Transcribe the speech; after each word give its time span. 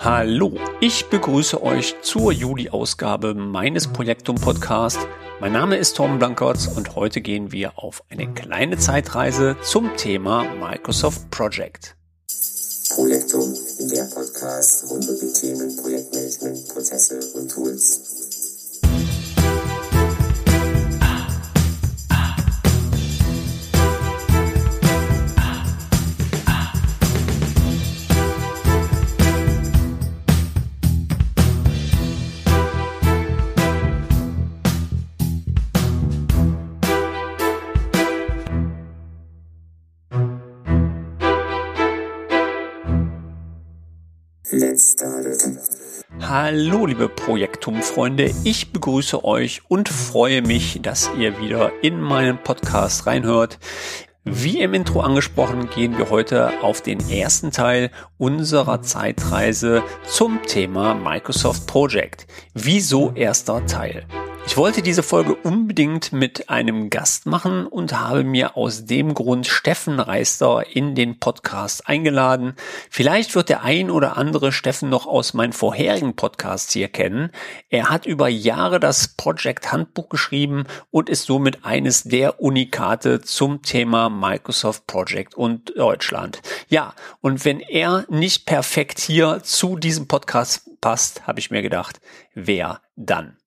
Hallo, 0.00 0.52
ich 0.78 1.06
begrüße 1.06 1.60
euch 1.60 1.96
zur 2.02 2.30
Juli-Ausgabe 2.30 3.34
meines 3.34 3.88
Projektum-Podcasts. 3.88 5.04
Mein 5.40 5.50
Name 5.50 5.76
ist 5.76 5.96
Tom 5.96 6.20
Blankertz 6.20 6.68
und 6.68 6.94
heute 6.94 7.20
gehen 7.20 7.50
wir 7.50 7.76
auf 7.80 8.04
eine 8.08 8.32
kleine 8.32 8.78
Zeitreise 8.78 9.56
zum 9.60 9.96
Thema 9.96 10.44
Microsoft 10.54 11.28
Project. 11.32 11.96
Projektum, 12.94 13.52
der 13.90 14.04
Podcast 14.04 14.88
rund 14.88 15.08
um 15.08 15.18
die 15.18 15.32
Themen 15.32 15.76
Projektmanagement, 15.76 16.68
Prozesse 16.68 17.18
und 17.34 17.50
Tools. 17.50 18.27
Hallo 46.28 46.84
liebe 46.84 47.08
Projektum-Freunde, 47.08 48.30
ich 48.44 48.70
begrüße 48.70 49.24
euch 49.24 49.62
und 49.68 49.88
freue 49.88 50.42
mich, 50.42 50.78
dass 50.82 51.10
ihr 51.16 51.40
wieder 51.40 51.72
in 51.80 52.02
meinen 52.02 52.36
Podcast 52.36 53.06
reinhört. 53.06 53.58
Wie 54.24 54.60
im 54.60 54.74
Intro 54.74 55.00
angesprochen, 55.00 55.70
gehen 55.74 55.96
wir 55.96 56.10
heute 56.10 56.52
auf 56.60 56.82
den 56.82 57.00
ersten 57.08 57.50
Teil 57.50 57.90
unserer 58.18 58.82
Zeitreise 58.82 59.82
zum 60.06 60.42
Thema 60.42 60.92
Microsoft 60.92 61.66
Project. 61.66 62.26
Wieso 62.52 63.12
erster 63.14 63.64
Teil? 63.64 64.04
Ich 64.48 64.56
wollte 64.56 64.80
diese 64.80 65.02
Folge 65.02 65.34
unbedingt 65.34 66.10
mit 66.10 66.48
einem 66.48 66.88
Gast 66.88 67.26
machen 67.26 67.66
und 67.66 67.92
habe 67.92 68.24
mir 68.24 68.56
aus 68.56 68.86
dem 68.86 69.12
Grund 69.12 69.46
Steffen 69.46 70.00
Reister 70.00 70.64
in 70.74 70.94
den 70.94 71.20
Podcast 71.20 71.86
eingeladen. 71.86 72.54
Vielleicht 72.88 73.34
wird 73.34 73.50
der 73.50 73.62
ein 73.62 73.90
oder 73.90 74.16
andere 74.16 74.50
Steffen 74.50 74.88
noch 74.88 75.06
aus 75.06 75.34
meinen 75.34 75.52
vorherigen 75.52 76.16
Podcasts 76.16 76.72
hier 76.72 76.88
kennen. 76.88 77.30
Er 77.68 77.90
hat 77.90 78.06
über 78.06 78.28
Jahre 78.28 78.80
das 78.80 79.08
Project 79.08 79.70
Handbuch 79.70 80.08
geschrieben 80.08 80.64
und 80.90 81.10
ist 81.10 81.26
somit 81.26 81.66
eines 81.66 82.04
der 82.04 82.40
Unikate 82.40 83.20
zum 83.20 83.62
Thema 83.62 84.08
Microsoft 84.08 84.86
Project 84.86 85.34
und 85.34 85.76
Deutschland. 85.76 86.40
Ja, 86.68 86.94
und 87.20 87.44
wenn 87.44 87.60
er 87.60 88.06
nicht 88.08 88.46
perfekt 88.46 88.98
hier 88.98 89.40
zu 89.44 89.76
diesem 89.76 90.08
Podcast 90.08 90.68
passt, 90.80 91.26
habe 91.26 91.38
ich 91.38 91.50
mir 91.50 91.60
gedacht, 91.60 92.00
wer 92.34 92.80
dann? 92.96 93.37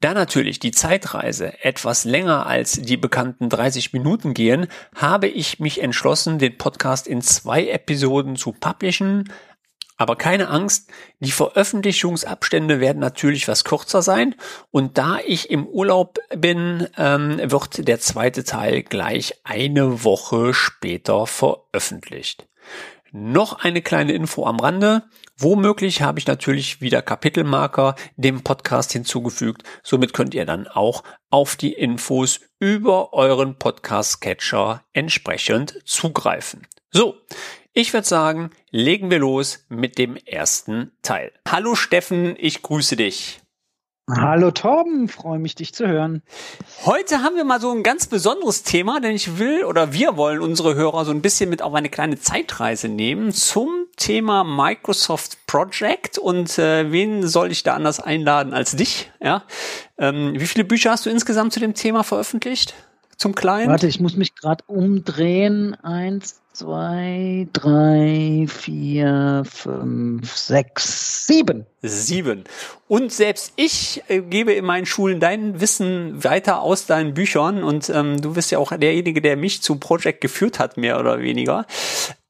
Da 0.00 0.14
natürlich 0.14 0.58
die 0.58 0.70
Zeitreise 0.70 1.62
etwas 1.62 2.04
länger 2.04 2.46
als 2.46 2.72
die 2.72 2.96
bekannten 2.96 3.50
30 3.50 3.92
Minuten 3.92 4.32
gehen, 4.32 4.66
habe 4.94 5.28
ich 5.28 5.60
mich 5.60 5.82
entschlossen, 5.82 6.38
den 6.38 6.56
Podcast 6.56 7.06
in 7.06 7.20
zwei 7.20 7.68
Episoden 7.68 8.36
zu 8.36 8.52
publishen. 8.52 9.30
Aber 9.98 10.16
keine 10.16 10.48
Angst, 10.48 10.90
die 11.18 11.30
Veröffentlichungsabstände 11.30 12.80
werden 12.80 13.00
natürlich 13.00 13.46
was 13.46 13.64
kürzer 13.64 14.00
sein. 14.00 14.34
Und 14.70 14.96
da 14.96 15.18
ich 15.26 15.50
im 15.50 15.66
Urlaub 15.66 16.18
bin, 16.34 16.88
ähm, 16.96 17.38
wird 17.42 17.86
der 17.86 18.00
zweite 18.00 18.42
Teil 18.42 18.82
gleich 18.82 19.34
eine 19.44 20.02
Woche 20.02 20.54
später 20.54 21.26
veröffentlicht. 21.26 22.48
Noch 23.12 23.64
eine 23.64 23.82
kleine 23.82 24.12
Info 24.12 24.46
am 24.46 24.60
Rande. 24.60 25.02
Womöglich 25.36 26.02
habe 26.02 26.20
ich 26.20 26.26
natürlich 26.26 26.80
wieder 26.80 27.02
Kapitelmarker 27.02 27.96
dem 28.16 28.42
Podcast 28.42 28.92
hinzugefügt. 28.92 29.64
Somit 29.82 30.12
könnt 30.12 30.34
ihr 30.34 30.46
dann 30.46 30.68
auch 30.68 31.02
auf 31.28 31.56
die 31.56 31.72
Infos 31.72 32.40
über 32.60 33.12
euren 33.12 33.58
Podcast-Catcher 33.58 34.84
entsprechend 34.92 35.80
zugreifen. 35.84 36.66
So, 36.92 37.16
ich 37.72 37.92
würde 37.92 38.06
sagen, 38.06 38.50
legen 38.70 39.10
wir 39.10 39.18
los 39.18 39.64
mit 39.68 39.98
dem 39.98 40.16
ersten 40.16 40.92
Teil. 41.02 41.32
Hallo 41.48 41.74
Steffen, 41.74 42.36
ich 42.38 42.62
grüße 42.62 42.96
dich. 42.96 43.39
Hallo 44.16 44.50
Torben, 44.50 45.08
freue 45.08 45.38
mich, 45.38 45.54
dich 45.54 45.72
zu 45.72 45.86
hören. 45.86 46.22
Heute 46.84 47.22
haben 47.22 47.36
wir 47.36 47.44
mal 47.44 47.60
so 47.60 47.70
ein 47.70 47.82
ganz 47.82 48.06
besonderes 48.06 48.64
Thema, 48.64 49.00
denn 49.00 49.14
ich 49.14 49.38
will 49.38 49.64
oder 49.64 49.92
wir 49.92 50.16
wollen 50.16 50.40
unsere 50.40 50.74
Hörer 50.74 51.04
so 51.04 51.12
ein 51.12 51.22
bisschen 51.22 51.48
mit 51.48 51.62
auf 51.62 51.74
eine 51.74 51.88
kleine 51.88 52.18
Zeitreise 52.18 52.88
nehmen 52.88 53.30
zum 53.32 53.86
Thema 53.96 54.42
Microsoft 54.42 55.46
Project. 55.46 56.18
Und 56.18 56.58
äh, 56.58 56.90
wen 56.90 57.26
soll 57.28 57.52
ich 57.52 57.62
da 57.62 57.74
anders 57.74 58.00
einladen 58.00 58.52
als 58.52 58.74
dich? 58.74 59.12
Ja, 59.22 59.44
ähm, 59.98 60.32
wie 60.34 60.46
viele 60.46 60.64
Bücher 60.64 60.90
hast 60.90 61.06
du 61.06 61.10
insgesamt 61.10 61.52
zu 61.52 61.60
dem 61.60 61.74
Thema 61.74 62.02
veröffentlicht? 62.02 62.74
Zum 63.20 63.34
Kleinen? 63.34 63.68
Warte, 63.68 63.86
ich 63.86 64.00
muss 64.00 64.16
mich 64.16 64.34
gerade 64.34 64.64
umdrehen. 64.66 65.74
Eins, 65.82 66.40
zwei, 66.54 67.46
drei, 67.52 68.46
vier, 68.48 69.42
fünf, 69.44 70.34
sechs, 70.34 71.26
sieben. 71.26 71.66
Sieben. 71.82 72.44
Und 72.88 73.12
selbst 73.12 73.52
ich 73.56 74.02
äh, 74.08 74.22
gebe 74.22 74.54
in 74.54 74.64
meinen 74.64 74.86
Schulen 74.86 75.20
dein 75.20 75.60
Wissen 75.60 76.24
weiter 76.24 76.62
aus 76.62 76.86
deinen 76.86 77.12
Büchern 77.12 77.62
und 77.62 77.90
ähm, 77.90 78.22
du 78.22 78.32
bist 78.32 78.52
ja 78.52 78.58
auch 78.58 78.74
derjenige, 78.74 79.20
der 79.20 79.36
mich 79.36 79.60
zu 79.60 79.76
Project 79.76 80.22
geführt 80.22 80.58
hat, 80.58 80.78
mehr 80.78 80.98
oder 80.98 81.20
weniger. 81.20 81.66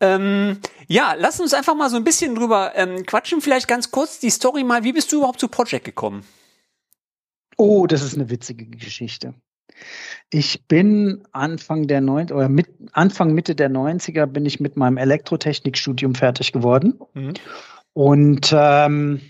Ähm, 0.00 0.58
ja, 0.88 1.14
lass 1.16 1.38
uns 1.38 1.54
einfach 1.54 1.76
mal 1.76 1.88
so 1.88 1.98
ein 1.98 2.04
bisschen 2.04 2.34
drüber 2.34 2.72
ähm, 2.74 3.06
quatschen. 3.06 3.40
Vielleicht 3.40 3.68
ganz 3.68 3.92
kurz 3.92 4.18
die 4.18 4.30
Story 4.30 4.64
mal. 4.64 4.82
Wie 4.82 4.92
bist 4.92 5.12
du 5.12 5.18
überhaupt 5.18 5.38
zu 5.38 5.46
Project 5.46 5.84
gekommen? 5.84 6.24
Oh, 7.56 7.86
das 7.86 8.02
ist 8.02 8.14
eine 8.14 8.28
witzige 8.28 8.66
Geschichte. 8.66 9.34
Ich 10.30 10.66
bin 10.66 11.22
Anfang 11.32 11.86
der 11.86 12.00
90 12.00 12.36
oder 12.36 12.48
mit, 12.48 12.68
Anfang 12.92 13.32
Mitte 13.34 13.54
der 13.54 13.70
90er 13.70 14.26
bin 14.26 14.46
ich 14.46 14.60
mit 14.60 14.76
meinem 14.76 14.96
Elektrotechnikstudium 14.96 16.14
fertig 16.14 16.52
geworden. 16.52 17.00
Mhm. 17.14 17.34
Und 17.92 18.54
ähm, 18.56 19.20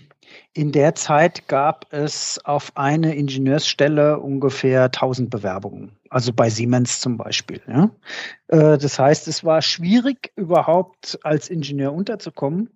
in 0.53 0.71
der 0.71 0.95
Zeit 0.95 1.47
gab 1.47 1.91
es 1.93 2.39
auf 2.43 2.73
eine 2.75 3.15
Ingenieursstelle 3.15 4.19
ungefähr 4.19 4.85
1000 4.85 5.29
Bewerbungen. 5.29 5.97
Also 6.09 6.33
bei 6.33 6.49
Siemens 6.49 6.99
zum 6.99 7.17
Beispiel. 7.17 7.61
Ja. 7.67 7.89
Äh, 8.47 8.77
das 8.77 8.99
heißt, 8.99 9.27
es 9.27 9.43
war 9.45 9.61
schwierig, 9.61 10.31
überhaupt 10.35 11.17
als 11.23 11.49
Ingenieur 11.49 11.93
unterzukommen. 11.93 12.69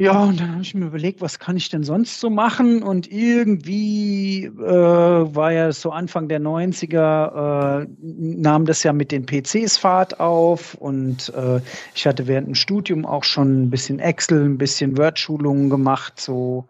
Ja, 0.00 0.22
und 0.22 0.38
dann 0.38 0.52
habe 0.52 0.62
ich 0.62 0.74
mir 0.74 0.86
überlegt, 0.86 1.20
was 1.20 1.40
kann 1.40 1.56
ich 1.56 1.70
denn 1.70 1.82
sonst 1.82 2.20
so 2.20 2.30
machen? 2.30 2.84
Und 2.84 3.10
irgendwie 3.10 4.44
äh, 4.44 4.52
war 4.54 5.50
ja 5.50 5.72
so 5.72 5.90
Anfang 5.90 6.28
der 6.28 6.40
90er, 6.40 7.82
äh, 7.82 7.86
nahm 8.00 8.64
das 8.64 8.84
ja 8.84 8.92
mit 8.92 9.10
den 9.10 9.26
PCs 9.26 9.76
Fahrt 9.76 10.20
auf. 10.20 10.74
Und 10.74 11.34
äh, 11.34 11.60
ich 11.96 12.06
hatte 12.06 12.28
während 12.28 12.46
dem 12.46 12.54
Studium 12.54 13.04
auch 13.04 13.24
schon 13.24 13.64
ein 13.64 13.70
bisschen 13.70 13.98
Excel, 13.98 14.44
ein 14.44 14.56
bisschen 14.56 14.96
Word-Schulungen 14.96 15.68
gemacht, 15.68 16.20
so 16.20 16.68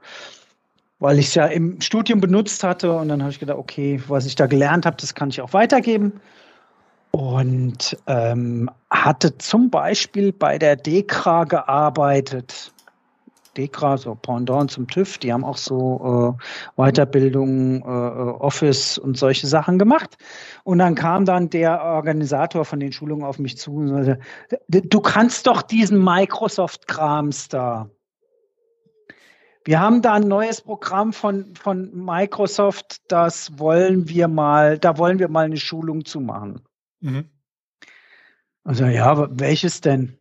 weil 0.98 1.18
ich 1.18 1.26
es 1.26 1.34
ja 1.34 1.46
im 1.46 1.82
Studium 1.82 2.22
benutzt 2.22 2.64
hatte. 2.64 2.92
Und 2.92 3.08
dann 3.08 3.20
habe 3.20 3.30
ich 3.30 3.38
gedacht, 3.38 3.58
okay, 3.58 4.00
was 4.08 4.24
ich 4.24 4.36
da 4.36 4.46
gelernt 4.46 4.86
habe, 4.86 4.96
das 4.98 5.14
kann 5.14 5.28
ich 5.28 5.42
auch 5.42 5.52
weitergeben. 5.52 6.14
Und 7.10 7.94
ähm, 8.06 8.70
hatte 8.88 9.36
zum 9.36 9.68
Beispiel 9.68 10.32
bei 10.32 10.58
der 10.58 10.76
DEKRA 10.76 11.44
gearbeitet 11.44 12.72
DEKRA, 13.58 13.98
so 13.98 14.14
Pendant 14.14 14.70
zum 14.70 14.86
TÜV, 14.86 15.18
die 15.18 15.32
haben 15.32 15.44
auch 15.44 15.56
so 15.56 16.36
äh, 16.38 16.80
Weiterbildung, 16.80 17.82
äh, 17.82 17.86
äh, 17.86 18.30
Office 18.38 18.98
und 18.98 19.18
solche 19.18 19.46
Sachen 19.46 19.78
gemacht. 19.78 20.16
Und 20.64 20.78
dann 20.78 20.94
kam 20.94 21.24
dann 21.24 21.50
der 21.50 21.82
Organisator 21.82 22.64
von 22.64 22.80
den 22.80 22.92
Schulungen 22.92 23.24
auf 23.24 23.38
mich 23.38 23.58
zu 23.58 23.74
und 23.74 23.88
sagte, 23.88 24.20
du 24.68 25.00
kannst 25.00 25.46
doch 25.46 25.62
diesen 25.62 26.02
Microsoft-Krams 26.02 27.48
da. 27.48 27.90
Wir 29.64 29.80
haben 29.80 30.00
da 30.00 30.14
ein 30.14 30.28
neues 30.28 30.62
Programm 30.62 31.12
von, 31.12 31.54
von 31.54 31.90
Microsoft, 31.92 33.02
das 33.08 33.58
wollen 33.58 34.08
wir 34.08 34.28
mal, 34.28 34.78
da 34.78 34.96
wollen 34.96 35.18
wir 35.18 35.28
mal 35.28 35.44
eine 35.44 35.58
Schulung 35.58 36.04
zu 36.04 36.20
machen. 36.20 36.62
Mhm. 37.00 37.28
Also 38.64 38.84
ja, 38.86 39.28
welches 39.38 39.80
denn? 39.80 40.17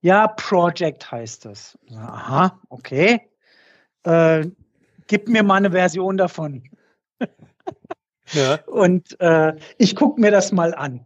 Ja, 0.00 0.28
Project 0.28 1.10
heißt 1.10 1.44
das. 1.44 1.78
Aha, 1.96 2.60
okay. 2.68 3.20
Äh, 4.04 4.46
gib 5.06 5.28
mir 5.28 5.42
mal 5.42 5.56
eine 5.56 5.72
Version 5.72 6.16
davon. 6.16 6.62
ja. 8.32 8.60
Und 8.66 9.20
äh, 9.20 9.54
ich 9.78 9.96
gucke 9.96 10.20
mir 10.20 10.30
das 10.30 10.52
mal 10.52 10.74
an. 10.74 11.04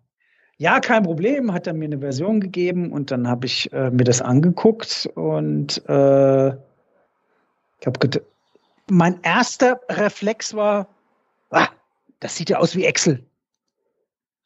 Ja, 0.59 0.79
kein 0.79 1.03
Problem, 1.03 1.53
hat 1.53 1.67
er 1.67 1.73
mir 1.73 1.87
eine 1.87 1.99
Version 1.99 2.41
gegeben 2.41 2.93
und 2.93 3.11
dann 3.11 3.27
habe 3.27 3.47
ich 3.47 3.73
äh, 3.73 3.91
mir 3.91 4.05
das 4.05 4.21
angeguckt 4.21 5.11
und 5.15 5.83
äh, 5.89 6.49
ich 6.49 7.87
habe 7.87 8.23
mein 8.89 9.21
erster 9.23 9.81
Reflex 9.89 10.55
war, 10.55 10.89
ah, 11.51 11.69
das 12.21 12.37
sieht 12.37 12.51
ja 12.51 12.59
aus 12.59 12.77
wie 12.77 12.85
Excel. 12.85 13.27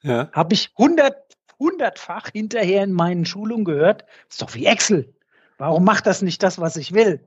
Ja. 0.02 0.30
Habe 0.32 0.54
ich 0.54 0.70
100 0.78 1.25
hundertfach 1.58 2.30
hinterher 2.32 2.84
in 2.84 2.92
meinen 2.92 3.24
Schulungen 3.24 3.64
gehört, 3.64 4.04
ist 4.28 4.42
doch 4.42 4.54
wie 4.54 4.66
Excel. 4.66 5.14
Warum 5.58 5.84
macht 5.84 6.06
das 6.06 6.22
nicht 6.22 6.42
das, 6.42 6.58
was 6.58 6.76
ich 6.76 6.92
will? 6.92 7.20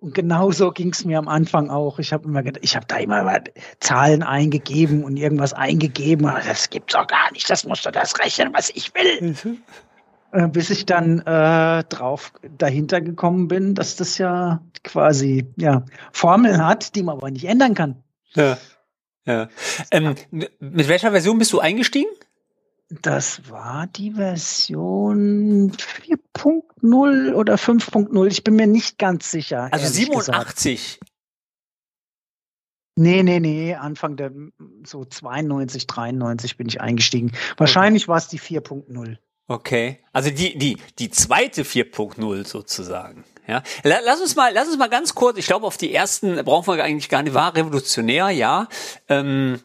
Und 0.00 0.14
genauso 0.14 0.70
ging 0.70 0.92
es 0.92 1.04
mir 1.04 1.18
am 1.18 1.28
Anfang 1.28 1.68
auch. 1.68 1.98
Ich 1.98 2.12
habe 2.12 2.24
immer 2.24 2.42
gedacht, 2.42 2.64
ich 2.64 2.74
habe 2.74 2.86
da 2.86 2.96
immer 2.96 3.42
Zahlen 3.80 4.22
eingegeben 4.22 5.04
und 5.04 5.16
irgendwas 5.18 5.52
eingegeben. 5.52 6.26
Das 6.46 6.70
gibt's 6.70 6.94
doch 6.94 7.06
gar 7.06 7.30
nicht. 7.32 7.48
Das 7.50 7.64
musst 7.64 7.84
du 7.84 7.90
das 7.90 8.18
rechnen, 8.18 8.52
was 8.54 8.70
ich 8.70 8.92
will. 8.94 9.34
Mhm. 9.44 9.58
Äh, 10.32 10.46
bis 10.46 10.70
ich 10.70 10.86
dann 10.86 11.18
äh, 11.20 11.82
drauf 11.88 12.32
dahinter 12.56 13.00
gekommen 13.00 13.48
bin, 13.48 13.74
dass 13.74 13.96
das 13.96 14.16
ja 14.16 14.60
quasi 14.84 15.44
ja 15.56 15.84
Formeln 16.12 16.64
hat, 16.64 16.94
die 16.94 17.02
man 17.02 17.16
aber 17.16 17.32
nicht 17.32 17.46
ändern 17.46 17.74
kann. 17.74 18.04
Ja. 18.34 18.56
ja. 19.24 19.48
Ähm, 19.90 20.14
mit 20.30 20.86
welcher 20.86 21.10
Version 21.10 21.38
bist 21.38 21.52
du 21.52 21.58
eingestiegen? 21.58 22.12
Das 22.90 23.48
war 23.48 23.86
die 23.86 24.12
Version 24.12 25.70
4.0 25.70 27.34
oder 27.34 27.54
5.0. 27.54 28.26
Ich 28.26 28.42
bin 28.42 28.56
mir 28.56 28.66
nicht 28.66 28.98
ganz 28.98 29.30
sicher. 29.30 29.68
Also 29.70 29.86
87. 29.86 30.98
Gesagt. 30.98 31.10
Nee, 32.96 33.22
nee, 33.22 33.38
nee, 33.38 33.74
Anfang 33.76 34.16
der 34.16 34.32
so 34.84 35.04
92, 35.04 35.86
93 35.86 36.56
bin 36.56 36.68
ich 36.68 36.80
eingestiegen. 36.80 37.30
Wahrscheinlich 37.56 38.08
war 38.08 38.18
es 38.18 38.26
die 38.26 38.40
4.0. 38.40 39.16
Okay, 39.46 39.98
also 40.12 40.30
die 40.30 40.58
die 40.58 40.76
die 40.98 41.10
zweite 41.10 41.62
4.0 41.62 42.46
sozusagen. 42.46 43.24
Ja, 43.46 43.62
lass 43.82 44.20
uns 44.20 44.36
mal 44.36 44.52
lass 44.52 44.68
uns 44.68 44.78
mal 44.78 44.88
ganz 44.88 45.14
kurz. 45.14 45.38
Ich 45.38 45.46
glaube, 45.46 45.66
auf 45.66 45.76
die 45.76 45.94
ersten 45.94 46.44
brauchen 46.44 46.66
wir 46.66 46.84
eigentlich 46.84 47.08
gar 47.08 47.22
nicht. 47.22 47.34
War 47.34 47.56
revolutionär, 47.56 48.30
ja. 48.30 48.68
Ähm, 49.08 49.60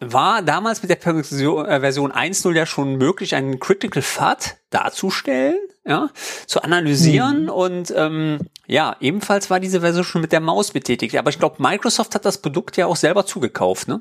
war 0.00 0.42
damals 0.42 0.82
mit 0.82 0.90
der 0.90 0.98
Version, 0.98 1.66
äh, 1.66 1.80
Version 1.80 2.10
1.0 2.12 2.56
ja 2.56 2.66
schon 2.66 2.96
möglich, 2.96 3.34
einen 3.34 3.60
Critical 3.60 4.02
FAT 4.02 4.56
darzustellen, 4.70 5.58
ja, 5.84 6.08
zu 6.46 6.62
analysieren 6.62 7.44
mhm. 7.44 7.48
und 7.50 7.94
ähm, 7.94 8.38
ja, 8.66 8.96
ebenfalls 9.00 9.50
war 9.50 9.60
diese 9.60 9.80
Version 9.80 10.04
schon 10.04 10.22
mit 10.22 10.32
der 10.32 10.40
Maus 10.40 10.72
betätigt. 10.72 11.16
Aber 11.16 11.30
ich 11.30 11.38
glaube, 11.38 11.62
Microsoft 11.62 12.14
hat 12.14 12.24
das 12.24 12.38
Produkt 12.38 12.76
ja 12.76 12.86
auch 12.86 12.96
selber 12.96 13.26
zugekauft, 13.26 13.88
ne? 13.88 14.00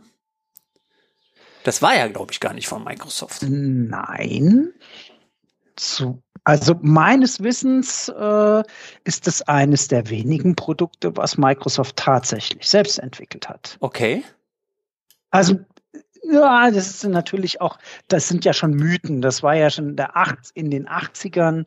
Das 1.63 1.81
war 1.81 1.96
ja, 1.96 2.07
glaube 2.07 2.31
ich, 2.31 2.40
gar 2.40 2.54
nicht 2.54 2.68
von 2.68 2.84
Microsoft. 2.84 3.44
Nein. 3.44 4.74
Zu, 5.75 6.22
also 6.46 6.75
meines 6.81 7.44
Wissens 7.44 8.07
äh, 8.10 8.63
ist 9.04 9.28
es 9.28 9.42
eines 9.42 9.90
der 9.90 10.10
wenigen 10.10 10.56
Produkte, 10.56 11.16
was 11.18 11.38
Microsoft 11.38 11.98
tatsächlich 11.98 12.68
selbst 12.68 13.00
entwickelt 13.00 13.50
hat. 13.50 13.78
Okay. 13.81 14.24
Also 15.31 15.60
ja, 16.24 16.71
das 16.71 16.89
ist 16.89 17.04
natürlich 17.06 17.62
auch, 17.62 17.77
das 18.07 18.27
sind 18.27 18.45
ja 18.45 18.54
schon 18.54 18.71
Mythen. 18.71 19.21
Das 19.21 19.44
war 19.44 19.56
ja 19.56 19.69
schon 19.69 19.95
der 19.95 20.16
acht, 20.16 20.51
in 20.54 20.69
den 20.71 20.88
80ern. 20.88 21.66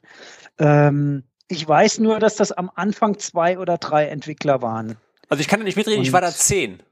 Ähm, 0.59 1.25
ich 1.49 1.67
weiß 1.67 1.99
nur, 1.99 2.19
dass 2.19 2.37
das 2.37 2.53
am 2.53 2.71
Anfang 2.75 3.19
zwei 3.19 3.59
oder 3.59 3.79
drei 3.79 4.07
Entwickler 4.07 4.63
waren. 4.63 4.97
Also 5.29 5.41
ich 5.41 5.49
kann 5.49 5.61
da 5.61 5.65
nicht 5.65 5.77
mitreden, 5.77 6.01
Und 6.01 6.07
ich 6.07 6.13
war 6.13 6.21
da 6.21 6.31
zehn. 6.31 6.83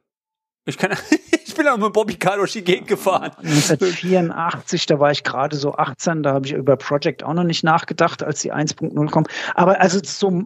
Ich, 0.67 0.79
kann, 0.79 0.93
ich 1.47 1.55
bin 1.55 1.67
auch 1.69 1.79
mit 1.79 1.93
Bobby 1.93 2.15
Carlo 2.15 2.45
die 2.45 2.63
Gegend 2.63 2.89
gefahren. 2.89 3.33
1984, 3.39 4.87
da 4.87 5.01
war 5.01 5.11
ich 5.11 5.25
gerade 5.25 5.57
so 5.57 5.75
18, 5.75 6.23
da 6.23 6.35
habe 6.35 6.47
ich 6.47 6.53
über 6.53 6.77
Project 6.77 7.23
auch 7.23 7.35
noch 7.35 7.45
nicht 7.45 7.65
nachgedacht, 7.65 8.23
als 8.23 8.41
die 8.41 8.53
1.0 8.53 9.11
kommt. 9.11 9.29
Aber 9.55 9.81
also 9.81 10.01
so, 10.03 10.45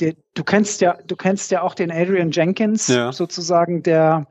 der, 0.00 0.14
du 0.34 0.44
kennst 0.44 0.80
ja, 0.80 0.98
du 1.06 1.16
kennst 1.16 1.50
ja 1.50 1.62
auch 1.62 1.74
den 1.74 1.90
Adrian 1.90 2.30
Jenkins, 2.30 2.88
ja. 2.88 3.12
sozusagen, 3.12 3.82
der 3.82 4.26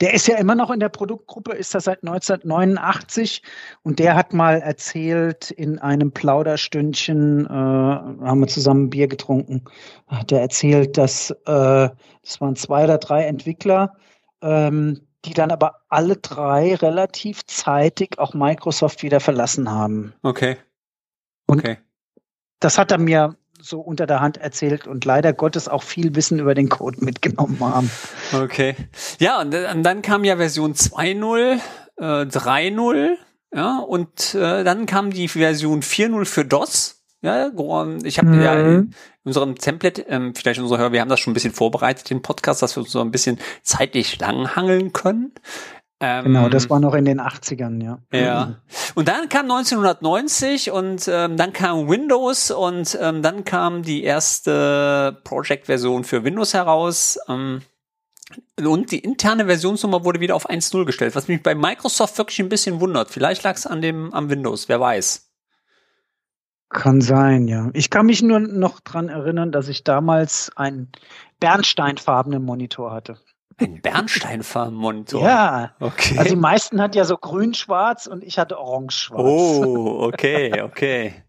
der 0.00 0.14
ist 0.14 0.26
ja 0.26 0.36
immer 0.36 0.54
noch 0.54 0.70
in 0.70 0.80
der 0.80 0.88
Produktgruppe, 0.88 1.52
ist 1.52 1.74
das 1.74 1.84
seit 1.84 2.02
1989 2.02 3.42
und 3.82 3.98
der 3.98 4.14
hat 4.14 4.32
mal 4.32 4.60
erzählt 4.60 5.50
in 5.50 5.78
einem 5.78 6.12
Plauderstündchen, 6.12 7.46
äh, 7.46 7.48
haben 7.48 8.40
wir 8.40 8.48
zusammen 8.48 8.90
Bier 8.90 9.08
getrunken, 9.08 9.64
hat 10.06 10.32
er 10.32 10.40
erzählt, 10.40 10.96
dass 10.96 11.30
äh, 11.30 11.34
das 12.22 12.40
waren 12.40 12.56
zwei 12.56 12.84
oder 12.84 12.98
drei 12.98 13.24
Entwickler, 13.24 13.96
ähm, 14.42 15.06
die 15.24 15.34
dann 15.34 15.50
aber 15.50 15.82
alle 15.88 16.16
drei 16.16 16.74
relativ 16.74 17.44
zeitig 17.46 18.18
auch 18.18 18.32
Microsoft 18.32 19.02
wieder 19.02 19.20
verlassen 19.20 19.70
haben. 19.70 20.14
Okay. 20.22 20.56
Okay. 21.46 21.72
Und 21.72 21.78
das 22.60 22.78
hat 22.78 22.90
er 22.92 22.98
mir 22.98 23.36
so 23.62 23.80
unter 23.80 24.06
der 24.06 24.20
Hand 24.20 24.38
erzählt 24.38 24.86
und 24.86 25.04
leider 25.04 25.32
Gottes 25.32 25.68
auch 25.68 25.82
viel 25.82 26.14
Wissen 26.14 26.38
über 26.38 26.54
den 26.54 26.68
Code 26.68 27.04
mitgenommen 27.04 27.58
haben. 27.60 27.90
Okay. 28.32 28.76
Ja, 29.18 29.40
und, 29.40 29.54
und 29.54 29.82
dann 29.82 30.02
kam 30.02 30.24
ja 30.24 30.36
Version 30.36 30.74
2.0, 30.74 31.60
äh, 31.96 32.02
3.0, 32.02 33.16
ja, 33.52 33.78
und 33.78 34.34
äh, 34.34 34.64
dann 34.64 34.86
kam 34.86 35.10
die 35.10 35.28
Version 35.28 35.82
4.0 35.82 36.24
für 36.24 36.44
DOS. 36.44 36.96
Ja, 37.22 37.50
ich 38.02 38.18
habe 38.18 38.28
mhm. 38.28 38.42
ja 38.42 38.54
in 38.54 38.94
unserem 39.24 39.56
Template, 39.56 40.02
ähm, 40.08 40.34
vielleicht 40.34 40.58
unsere 40.58 40.80
Hörer, 40.80 40.92
wir 40.92 41.02
haben 41.02 41.10
das 41.10 41.20
schon 41.20 41.32
ein 41.32 41.34
bisschen 41.34 41.52
vorbereitet, 41.52 42.08
den 42.08 42.22
Podcast, 42.22 42.62
dass 42.62 42.76
wir 42.76 42.82
uns 42.82 42.92
so 42.92 43.00
ein 43.02 43.10
bisschen 43.10 43.38
zeitlich 43.62 44.18
langhangeln 44.18 44.94
können. 44.94 45.34
Ähm, 46.02 46.24
genau, 46.24 46.48
das 46.48 46.70
war 46.70 46.80
noch 46.80 46.94
in 46.94 47.04
den 47.04 47.20
80ern, 47.20 47.82
ja. 47.84 47.98
Ja. 48.10 48.56
Und 48.94 49.06
dann 49.08 49.28
kam 49.28 49.50
1990 49.50 50.70
und 50.70 51.06
ähm, 51.12 51.36
dann 51.36 51.52
kam 51.52 51.88
Windows 51.90 52.50
und 52.50 52.98
ähm, 53.00 53.20
dann 53.20 53.44
kam 53.44 53.82
die 53.82 54.02
erste 54.02 55.20
Project-Version 55.24 56.04
für 56.04 56.24
Windows 56.24 56.54
heraus. 56.54 57.18
Ähm, 57.28 57.60
und 58.58 58.92
die 58.92 59.00
interne 59.00 59.44
Versionsnummer 59.44 60.04
wurde 60.04 60.20
wieder 60.20 60.36
auf 60.36 60.48
1.0 60.48 60.86
gestellt, 60.86 61.14
was 61.14 61.28
mich 61.28 61.42
bei 61.42 61.54
Microsoft 61.54 62.16
wirklich 62.16 62.38
ein 62.40 62.48
bisschen 62.48 62.80
wundert. 62.80 63.10
Vielleicht 63.10 63.42
lag 63.42 63.56
es 63.56 63.66
an 63.66 63.82
dem 63.82 64.14
am 64.14 64.30
Windows, 64.30 64.70
wer 64.70 64.80
weiß. 64.80 65.30
Kann 66.70 67.00
sein, 67.00 67.48
ja. 67.48 67.68
Ich 67.74 67.90
kann 67.90 68.06
mich 68.06 68.22
nur 68.22 68.38
noch 68.38 68.80
dran 68.80 69.08
erinnern, 69.08 69.50
dass 69.50 69.68
ich 69.68 69.82
damals 69.82 70.52
einen 70.56 70.92
bernsteinfarbenen 71.40 72.42
Monitor 72.42 72.92
hatte. 72.92 73.18
Ein 73.60 73.80
Bernsteinfarbenmonitor. 73.80 75.22
Ja. 75.22 75.74
Okay. 75.80 76.18
Also 76.18 76.30
die 76.30 76.40
meisten 76.40 76.80
hatten 76.80 76.96
ja 76.96 77.04
so 77.04 77.16
grün-schwarz 77.16 78.06
und 78.06 78.24
ich 78.24 78.38
hatte 78.38 78.58
orange-schwarz. 78.58 79.22
Oh, 79.22 80.08
okay, 80.12 80.62
okay. 80.62 81.22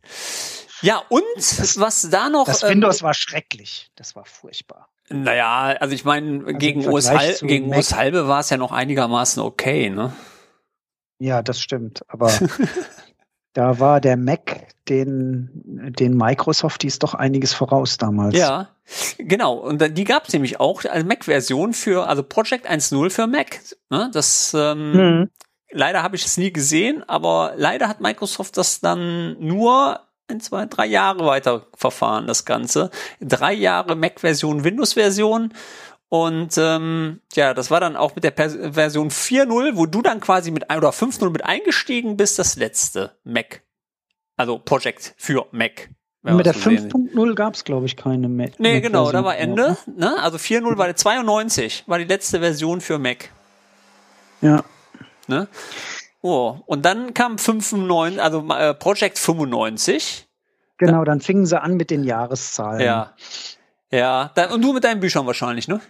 Ja, 0.82 1.02
und 1.10 1.24
das, 1.36 1.80
was 1.80 2.10
da 2.10 2.30
noch. 2.30 2.46
Das 2.46 2.64
Windows 2.64 3.02
ähm, 3.02 3.08
war 3.08 3.14
schrecklich. 3.14 3.92
Das 3.96 4.16
war 4.16 4.26
furchtbar. 4.26 4.88
Naja, 5.10 5.76
also 5.80 5.94
ich 5.94 6.06
meine, 6.06 6.46
also 6.46 6.58
gegen 6.58 6.86
Hal 6.86 7.36
gegen 7.42 7.74
OS 7.74 7.94
halbe 7.94 8.28
war 8.28 8.40
es 8.40 8.50
ja 8.50 8.58
noch 8.58 8.72
einigermaßen 8.72 9.44
okay, 9.44 9.90
ne? 9.90 10.14
Ja, 11.20 11.44
das 11.44 11.62
stimmt. 11.62 12.02
Aber 12.08 12.32
da 13.54 13.80
war 13.80 14.00
der 14.02 14.18
Mac 14.18 14.68
den, 14.88 15.50
den 16.00 16.16
Microsoft, 16.16 16.84
die 16.84 16.88
ist 16.88 17.04
doch 17.04 17.14
einiges 17.14 17.54
voraus 17.54 17.98
damals. 17.98 18.38
Ja, 18.38 18.70
genau. 19.18 19.56
Und 19.56 19.98
die 19.98 20.04
gab 20.04 20.28
es 20.28 20.34
nämlich 20.34 20.60
auch 20.60 20.84
als 20.86 21.06
Mac-Version 21.06 21.74
für, 21.74 22.08
also 22.08 22.24
Project 22.24 22.70
1.0 22.70 23.10
für 23.10 23.28
Mac. 23.28 23.60
Ne? 23.90 24.10
Das 24.14 24.54
ähm, 24.58 24.92
mhm. 24.92 25.30
leider 25.72 26.04
habe 26.04 26.16
ich 26.16 26.26
es 26.26 26.38
nie 26.38 26.52
gesehen, 26.52 27.04
aber 27.08 27.54
leider 27.56 27.88
hat 27.88 28.02
Microsoft 28.02 28.58
das 28.58 28.80
dann 28.80 29.38
nur 29.40 30.00
ein, 30.28 30.40
zwei, 30.40 30.66
drei 30.66 30.86
Jahre 30.86 31.26
weiter 31.26 31.68
verfahren, 31.76 32.26
das 32.26 32.46
Ganze. 32.46 32.90
Drei 33.20 33.54
Jahre 33.54 33.96
Mac-Version, 33.96 34.64
Windows-Version. 34.64 35.54
Und 36.12 36.58
ähm, 36.58 37.22
ja, 37.34 37.54
das 37.54 37.72
war 37.72 37.80
dann 37.80 37.96
auch 37.96 38.16
mit 38.16 38.24
der 38.24 38.32
Pers 38.32 38.58
Version 38.74 39.10
4.0, 39.10 39.76
wo 39.76 39.86
du 39.86 40.02
dann 40.02 40.20
quasi 40.20 40.52
mit 40.52 40.66
oder 40.66 40.90
5.0 40.90 41.30
mit 41.30 41.46
eingestiegen 41.46 42.18
bist, 42.18 42.38
das 42.38 42.58
letzte 42.58 43.16
Mac 43.24 43.64
also 44.42 44.58
Project 44.58 45.14
für 45.18 45.46
Mac. 45.52 45.90
Mit 46.24 46.46
der 46.46 46.54
5.0 46.54 47.34
gab 47.34 47.56
es, 47.56 47.64
glaube 47.64 47.88
ich, 47.88 47.96
keine 47.96 48.28
Mac. 48.28 48.60
Nee, 48.60 48.76
Mac 48.76 48.84
genau, 48.84 49.12
da 49.12 49.24
war 49.24 49.38
Ende. 49.38 49.78
Ne? 49.88 50.16
Also 50.20 50.38
4.0 50.38 50.78
war 50.78 50.86
der 50.86 50.96
92, 50.96 51.86
war 51.88 51.98
die 51.98 52.06
letzte 52.06 52.40
Version 52.40 52.80
für 52.82 53.00
Mac. 53.00 53.30
Ja. 54.42 54.64
Ne? 55.28 55.48
Oh, 56.22 56.58
und 56.66 56.86
dann 56.86 57.16
kam 57.16 57.40
95, 57.40 58.22
also 58.22 58.48
äh, 58.50 58.74
Project 58.76 59.18
95. 59.18 60.28
Genau, 60.78 61.00
da, 61.00 61.06
dann 61.06 61.22
fingen 61.22 61.46
sie 61.48 61.60
an 61.60 61.76
mit 61.76 61.90
den 61.90 62.04
Jahreszahlen. 62.04 62.82
Ja. 62.82 63.14
Ja, 63.92 64.32
und 64.52 64.62
du 64.62 64.74
mit 64.74 64.84
deinen 64.84 65.00
Büchern 65.00 65.26
wahrscheinlich, 65.26 65.68
ne? 65.68 65.82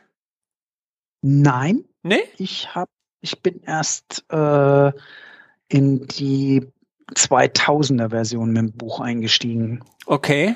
Nein. 1.22 1.86
Nee? 2.04 2.24
Ich 2.38 2.74
hab, 2.75 2.90
ich 3.22 3.42
bin 3.42 3.62
erst 3.63 4.25
äh, 4.30 4.92
in 5.68 6.08
die 6.08 6.68
2000er 7.13 8.10
Version 8.10 8.50
mit 8.51 8.58
dem 8.58 8.72
Buch 8.72 9.00
eingestiegen. 9.00 9.84
Okay. 10.06 10.56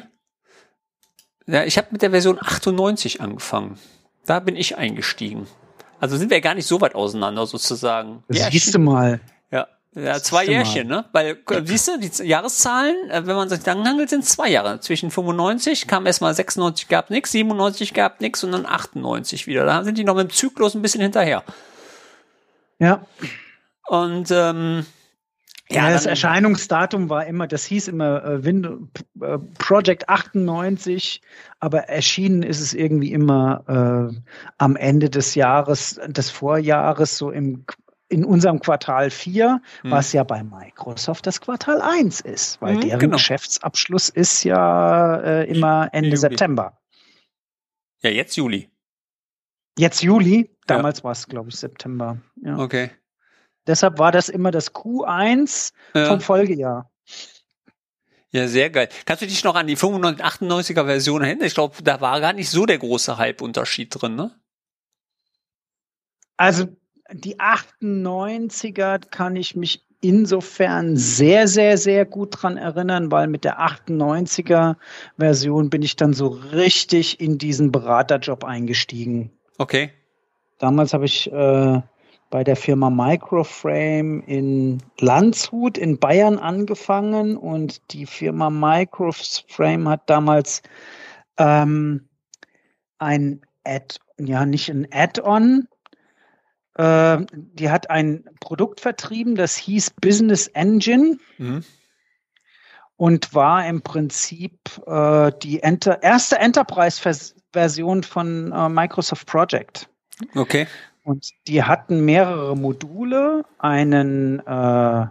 Ja, 1.48 1.64
ich 1.64 1.78
habe 1.78 1.90
mit 1.92 2.02
der 2.02 2.12
Version 2.12 2.40
98 2.40 3.22
angefangen. 3.22 3.78
Da 4.26 4.40
bin 4.40 4.56
ich 4.56 4.78
eingestiegen. 4.78 5.48
Also 6.00 6.18
sind 6.18 6.32
wir 6.32 6.42
gar 6.42 6.56
nicht 6.56 6.66
so 6.66 6.82
weit 6.82 6.96
auseinander 6.96 7.46
sozusagen. 7.46 8.24
Siehst 8.30 8.74
du 8.74 8.80
mal. 8.80 9.20
Ja, 9.96 10.22
zwei 10.22 10.44
Jährchen, 10.44 10.90
ne? 10.90 11.06
Weil, 11.14 11.38
siehst 11.64 11.88
du, 11.88 11.98
die 11.98 12.28
Jahreszahlen, 12.28 13.10
äh, 13.10 13.26
wenn 13.26 13.36
man 13.38 13.48
sich 13.48 13.62
dann 13.62 13.88
handelt, 13.88 14.10
sind 14.10 14.26
zwei 14.26 14.50
Jahre. 14.50 14.82
Zwischen 14.82 15.10
95 15.10 15.88
kam 15.88 16.06
erstmal 16.06 16.34
96 16.34 16.90
gab 16.90 17.10
nix, 17.10 17.32
97 17.32 17.94
gab 17.94 18.20
nix 18.20 18.44
und 18.44 18.52
dann 18.52 18.66
98 18.66 19.48
wieder. 19.48 19.66
Da 19.66 19.86
sind 19.86 19.98
die 19.98 20.04
noch 20.04 20.16
mit 20.16 20.30
dem 20.30 20.34
Zyklus 20.34 20.76
ein 20.76 20.82
bisschen 20.82 21.02
hinterher. 21.02 21.44
Ja. 22.78 23.06
Und 23.88 24.32
ähm, 24.32 24.86
Ja, 25.70 25.88
ja 25.88 25.94
das 25.94 26.06
Erscheinungsdatum 26.06 27.10
war 27.10 27.26
immer, 27.26 27.48
das 27.48 27.64
hieß 27.64 27.88
immer 27.88 28.22
äh, 28.26 28.44
Windows, 28.44 28.82
äh, 29.22 29.38
Project 29.58 30.10
98, 30.10 31.22
aber 31.62 31.84
erschienen 31.88 32.44
ist 32.44 32.60
es 32.60 32.74
irgendwie 32.74 33.14
immer 33.14 34.12
äh, 34.12 34.22
am 34.58 34.76
Ende 34.76 35.10
des 35.10 35.36
Jahres, 35.36 36.02
des 36.06 36.30
Vorjahres, 36.30 37.18
so 37.18 37.32
im 37.32 37.66
in 38.08 38.24
unserem 38.24 38.60
Quartal 38.60 39.10
4, 39.10 39.62
hm. 39.82 39.92
was 39.92 40.14
ja 40.14 40.24
bei 40.24 40.44
Microsoft 40.44 41.26
das 41.26 41.42
Quartal 41.42 41.82
1 41.82 42.22
ist, 42.22 42.62
weil 42.62 42.76
hm, 42.76 42.82
deren 42.82 43.00
genau. 43.00 43.16
Geschäftsabschluss 43.16 44.10
ist 44.10 44.44
ja 44.44 45.18
äh, 45.22 45.50
immer 45.50 45.90
Ende 45.92 46.10
Juli. 46.10 46.18
September. 46.18 46.78
Ja, 48.02 48.12
jetzt 48.12 48.36
Juli. 48.36 48.70
Jetzt 49.78 50.04
Juli, 50.04 50.56
damals 50.68 51.00
ja. 51.00 51.04
war 51.06 51.12
es, 51.12 51.28
glaube 51.28 51.50
ich, 51.50 51.56
September. 51.56 52.22
Ja. 52.42 52.58
Okay. 52.58 52.92
Deshalb 53.68 53.98
war 53.98 54.12
das 54.12 54.30
immer 54.30 54.52
das 54.52 54.74
Q1 54.74 55.74
ja. 55.96 56.06
vom 56.06 56.22
Folgejahr. 56.22 56.92
Ja, 58.32 58.48
sehr 58.48 58.70
geil. 58.70 58.90
Kannst 59.06 59.22
du 59.22 59.28
dich 59.28 59.44
noch 59.44 59.56
an 59.56 59.66
die 59.66 59.76
95, 59.76 60.24
98er 60.24 60.86
Version 60.86 61.24
erinnern? 61.24 61.48
Ich 61.48 61.54
glaube, 61.56 61.82
da 61.82 62.02
war 62.02 62.20
gar 62.20 62.34
nicht 62.34 62.50
so 62.50 62.66
der 62.66 62.78
große 62.78 63.18
Hype-Unterschied 63.18 63.96
drin, 64.00 64.16
ne? 64.16 64.38
Also 66.38 66.68
die 67.12 67.40
98er 67.40 69.00
kann 69.10 69.36
ich 69.36 69.56
mich 69.56 69.86
insofern 70.02 70.98
sehr, 70.98 71.48
sehr, 71.48 71.78
sehr 71.78 72.06
gut 72.06 72.42
dran 72.42 72.58
erinnern, 72.58 73.12
weil 73.12 73.28
mit 73.28 73.44
der 73.44 73.60
98er 73.60 74.76
Version 75.18 75.70
bin 75.70 75.82
ich 75.82 75.96
dann 75.96 76.14
so 76.14 76.28
richtig 76.28 77.20
in 77.20 77.38
diesen 77.38 77.72
Beraterjob 77.72 78.44
eingestiegen. 78.44 79.32
Okay. 79.58 79.92
Damals 80.60 80.94
habe 80.94 81.06
ich 81.06 81.32
äh, 81.32 81.82
bei 82.30 82.44
der 82.44 82.56
Firma 82.56 82.90
Microframe 82.90 84.22
in 84.28 84.84
Landshut 85.00 85.78
in 85.78 85.98
Bayern 86.00 86.38
angefangen 86.38 87.38
und 87.38 87.82
die 87.92 88.06
Firma 88.06 88.50
Microframe 88.50 89.90
hat 89.90 90.10
damals 90.10 90.62
ähm, 91.38 92.08
ein 93.00 93.42
Add, 93.64 93.96
ja 94.20 94.46
nicht 94.46 94.70
ein 94.70 94.88
Add-on, 94.92 95.68
äh, 96.76 97.18
die 97.32 97.70
hat 97.70 97.90
ein 97.90 98.26
Produkt 98.40 98.82
vertrieben, 98.82 99.36
das 99.36 99.56
hieß 99.56 99.92
Business 100.02 100.48
Engine. 100.48 101.18
Mhm. 101.38 101.64
Und 102.98 103.34
war 103.34 103.68
im 103.68 103.82
Prinzip 103.82 104.58
äh, 104.88 105.32
die 105.44 105.62
Enter 105.62 106.02
erste 106.02 106.38
Enterprise-Version 106.38 108.04
von 108.04 108.54
äh, 108.54 108.70
Microsoft 108.70 109.28
Project. 109.28 109.90
Okay. 110.34 110.66
Und 111.04 111.32
die 111.48 111.62
hatten 111.62 112.06
mehrere 112.06 112.56
Module, 112.56 113.44
einen 113.60 114.40
äh, 114.48 115.08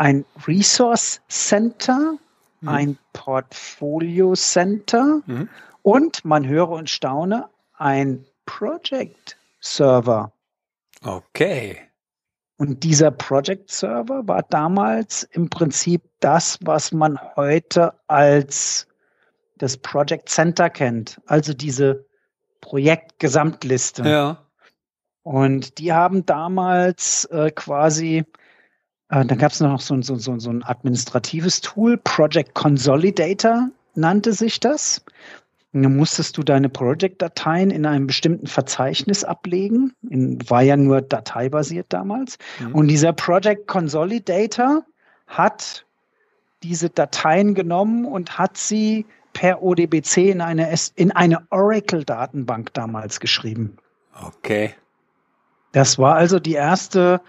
ein 0.00 0.24
Resource 0.46 1.20
Center, 1.28 2.14
mhm. 2.62 2.68
ein 2.68 2.98
Portfolio 3.12 4.34
Center 4.34 5.20
mhm. 5.26 5.50
und 5.82 6.24
man 6.24 6.48
höre 6.48 6.70
und 6.70 6.88
staune, 6.88 7.50
ein 7.76 8.24
Project 8.46 9.36
Server. 9.60 10.32
Okay. 11.04 11.78
Und 12.56 12.84
dieser 12.84 13.10
Project 13.10 13.70
Server 13.70 14.28
war 14.28 14.42
damals 14.42 15.22
im 15.22 15.48
Prinzip 15.48 16.02
das, 16.20 16.58
was 16.60 16.92
man 16.92 17.18
heute 17.36 17.94
als 18.06 18.86
das 19.56 19.78
Project 19.78 20.28
Center 20.28 20.68
kennt, 20.68 21.20
also 21.26 21.54
diese 21.54 22.04
Projektgesamtliste. 22.60 24.06
Ja. 24.06 24.46
Und 25.22 25.78
die 25.78 25.92
haben 25.92 26.26
damals 26.26 27.24
äh, 27.26 27.50
quasi, 27.50 28.24
äh, 29.08 29.24
da 29.24 29.34
gab 29.34 29.52
es 29.52 29.60
noch 29.60 29.80
so, 29.80 30.00
so, 30.02 30.16
so, 30.16 30.38
so 30.38 30.50
ein 30.50 30.62
administratives 30.62 31.60
Tool, 31.60 31.96
Project 31.98 32.54
Consolidator 32.54 33.70
nannte 33.94 34.32
sich 34.32 34.60
das. 34.60 35.04
Musstest 35.72 36.36
du 36.36 36.42
deine 36.42 36.68
Project-Dateien 36.68 37.70
in 37.70 37.86
einem 37.86 38.08
bestimmten 38.08 38.48
Verzeichnis 38.48 39.22
ablegen. 39.22 39.92
In, 40.08 40.38
war 40.50 40.62
ja 40.62 40.76
nur 40.76 41.00
dateibasiert 41.00 41.86
damals. 41.90 42.38
Mhm. 42.58 42.74
Und 42.74 42.88
dieser 42.88 43.12
Project 43.12 43.68
Consolidator 43.68 44.84
hat 45.28 45.84
diese 46.62 46.90
Dateien 46.90 47.54
genommen 47.54 48.04
und 48.04 48.38
hat 48.38 48.56
sie 48.56 49.06
per 49.32 49.62
ODBC 49.62 50.16
in 50.30 50.40
eine, 50.40 50.74
in 50.96 51.12
eine 51.12 51.46
Oracle-Datenbank 51.50 52.74
damals 52.74 53.20
geschrieben. 53.20 53.76
Okay. 54.26 54.74
Das 55.72 55.98
war 55.98 56.16
also 56.16 56.38
die 56.40 56.54
erste 56.54 57.20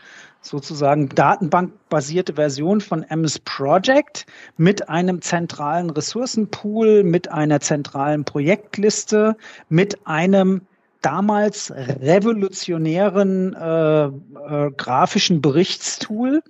sozusagen 0.42 1.10
datenbankbasierte 1.10 2.34
Version 2.34 2.82
von 2.82 3.04
MS 3.04 3.40
Project 3.40 4.26
mit 4.58 4.90
einem 4.90 5.22
zentralen 5.22 5.92
Ressourcenpool, 5.92 7.04
mit 7.04 7.32
einer 7.32 7.60
zentralen 7.60 8.26
Projektliste, 8.26 9.38
mit 9.70 10.08
einem 10.08 10.62
damals 11.02 11.72
revolutionären 11.72 13.54
äh, 13.54 14.06
äh, 14.06 14.72
grafischen 14.72 15.42
Berichtstool. 15.42 16.42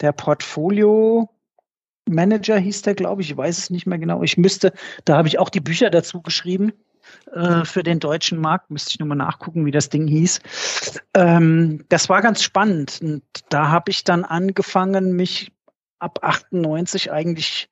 Der 0.00 0.12
Portfolio 0.12 1.28
Manager 2.08 2.58
hieß 2.58 2.82
der, 2.82 2.94
glaube 2.94 3.22
ich. 3.22 3.30
Ich 3.30 3.36
weiß 3.36 3.58
es 3.58 3.70
nicht 3.70 3.86
mehr 3.86 3.98
genau. 3.98 4.22
Ich 4.22 4.36
müsste, 4.36 4.72
da 5.04 5.16
habe 5.18 5.28
ich 5.28 5.38
auch 5.38 5.50
die 5.50 5.60
Bücher 5.60 5.90
dazu 5.90 6.22
geschrieben 6.22 6.72
äh, 7.32 7.64
für 7.64 7.82
den 7.82 8.00
deutschen 8.00 8.38
Markt. 8.38 8.70
Müsste 8.70 8.90
ich 8.90 8.98
nochmal 8.98 9.18
nachgucken, 9.18 9.66
wie 9.66 9.70
das 9.70 9.88
Ding 9.88 10.06
hieß. 10.06 10.40
Ähm, 11.14 11.84
das 11.88 12.08
war 12.08 12.22
ganz 12.22 12.42
spannend. 12.42 13.00
Und 13.02 13.22
da 13.48 13.68
habe 13.68 13.90
ich 13.90 14.04
dann 14.04 14.24
angefangen, 14.24 15.14
mich 15.16 15.52
ab 15.98 16.18
98 16.22 17.12
eigentlich 17.12 17.68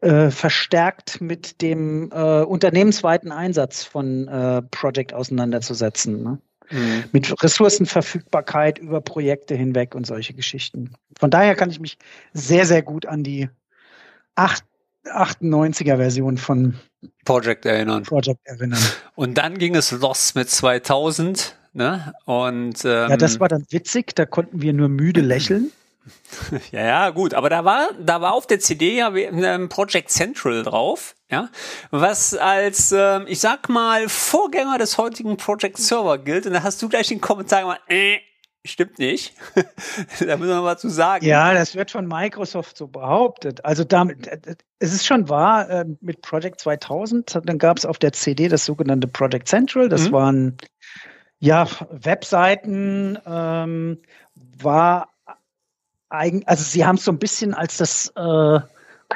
äh, 0.00 0.30
verstärkt 0.30 1.20
mit 1.20 1.60
dem 1.62 2.10
äh, 2.10 2.42
unternehmensweiten 2.42 3.32
Einsatz 3.32 3.84
von 3.84 4.28
äh, 4.28 4.62
Project 4.62 5.12
auseinanderzusetzen. 5.12 6.22
Ne? 6.22 6.38
Mhm. 6.70 7.04
Mit 7.12 7.42
Ressourcenverfügbarkeit 7.42 8.78
über 8.78 9.00
Projekte 9.00 9.54
hinweg 9.54 9.94
und 9.94 10.06
solche 10.06 10.34
Geschichten. 10.34 10.94
Von 11.18 11.30
daher 11.30 11.54
kann 11.54 11.70
ich 11.70 11.80
mich 11.80 11.98
sehr, 12.32 12.64
sehr 12.64 12.82
gut 12.82 13.06
an 13.06 13.22
die 13.22 13.48
98er 14.36 15.96
Version 15.96 16.38
von 16.38 16.78
Project 17.24 17.66
erinnern. 17.66 18.02
Project 18.02 18.40
erinnern. 18.44 18.82
Und 19.14 19.38
dann 19.38 19.58
ging 19.58 19.74
es 19.74 19.90
los 19.90 20.34
mit 20.34 20.50
2000, 20.50 21.56
ne? 21.72 22.14
Und 22.24 22.84
ähm, 22.84 23.10
ja, 23.10 23.16
das 23.16 23.40
war 23.40 23.48
dann 23.48 23.64
witzig. 23.70 24.14
Da 24.14 24.26
konnten 24.26 24.60
wir 24.62 24.72
nur 24.72 24.88
müde 24.88 25.20
lächeln. 25.20 25.70
ja, 26.72 26.84
ja, 26.84 27.10
gut, 27.10 27.34
aber 27.34 27.50
da 27.50 27.64
war, 27.64 27.90
da 28.00 28.20
war 28.20 28.32
auf 28.32 28.46
der 28.46 28.58
CD 28.58 28.96
ja 28.96 29.14
ähm, 29.14 29.68
Project 29.68 30.10
Central 30.10 30.62
drauf, 30.62 31.14
ja, 31.30 31.50
was 31.90 32.34
als, 32.34 32.92
ähm, 32.92 33.26
ich 33.28 33.40
sag 33.40 33.68
mal, 33.68 34.08
Vorgänger 34.08 34.78
des 34.78 34.98
heutigen 34.98 35.36
Project 35.36 35.78
Server 35.78 36.18
gilt. 36.18 36.46
Und 36.46 36.54
da 36.54 36.62
hast 36.62 36.80
du 36.82 36.88
gleich 36.88 37.08
den 37.08 37.20
Kommentar 37.20 37.62
gemacht, 37.62 37.82
äh, 37.88 38.18
Stimmt 38.66 38.98
nicht. 38.98 39.34
da 39.54 40.36
müssen 40.36 40.50
wir 40.50 40.60
mal 40.60 40.76
zu 40.76 40.90
sagen. 40.90 41.24
Ja, 41.24 41.54
das 41.54 41.74
wird 41.74 41.90
von 41.90 42.06
Microsoft 42.06 42.76
so 42.76 42.88
behauptet. 42.88 43.64
Also 43.64 43.84
damit, 43.84 44.28
es 44.78 44.92
ist 44.92 45.06
schon 45.06 45.30
wahr, 45.30 45.68
äh, 45.70 45.84
mit 46.02 46.20
Project 46.20 46.60
2000, 46.60 47.40
dann 47.42 47.58
gab 47.58 47.78
es 47.78 47.86
auf 47.86 47.98
der 47.98 48.12
CD 48.12 48.48
das 48.48 48.66
sogenannte 48.66 49.08
Project 49.08 49.48
Central. 49.48 49.88
Das 49.88 50.08
mhm. 50.08 50.12
waren 50.12 50.56
ja 51.38 51.66
Webseiten, 51.90 53.18
ähm, 53.24 54.02
war 54.34 55.08
eigen, 56.10 56.46
also 56.46 56.62
sie 56.62 56.84
haben 56.84 56.96
es 56.96 57.04
so 57.04 57.12
ein 57.12 57.18
bisschen 57.18 57.54
als 57.54 57.78
das 57.78 58.12
äh, 58.14 58.60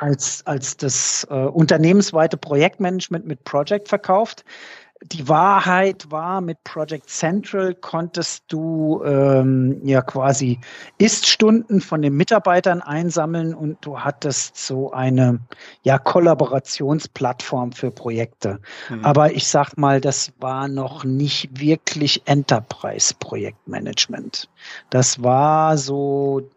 als, 0.01 0.45
als 0.47 0.77
das 0.77 1.27
äh, 1.31 1.35
unternehmensweite 1.35 2.37
Projektmanagement 2.37 3.27
mit 3.27 3.45
Project 3.45 3.89
verkauft 3.89 4.45
die 5.05 5.29
Wahrheit 5.29 6.11
war, 6.11 6.41
mit 6.41 6.65
Project 6.65 7.09
Central 7.11 7.75
konntest 7.75 8.45
du 8.49 9.03
ähm, 9.05 9.83
ja 9.85 10.01
quasi 10.01 10.59
Ist-Stunden 10.97 11.83
von 11.83 12.01
den 12.01 12.17
Mitarbeitern 12.17 12.81
einsammeln 12.81 13.55
und 13.55 13.85
du 13.85 14.01
hattest 14.01 14.57
so 14.57 14.93
eine 14.93 15.41
ja 15.83 15.99
Kollaborationsplattform 15.99 17.73
für 17.73 17.91
Projekte. 17.91 18.61
Mhm. 18.89 19.05
Aber 19.05 19.33
ich 19.33 19.47
sag 19.47 19.77
mal, 19.77 20.01
das 20.01 20.33
war 20.41 20.69
noch 20.69 21.05
nicht 21.05 21.61
wirklich 21.61 22.23
Enterprise-Projektmanagement. 22.25 24.49
Das 24.89 25.23
war 25.23 25.77
so 25.77 26.49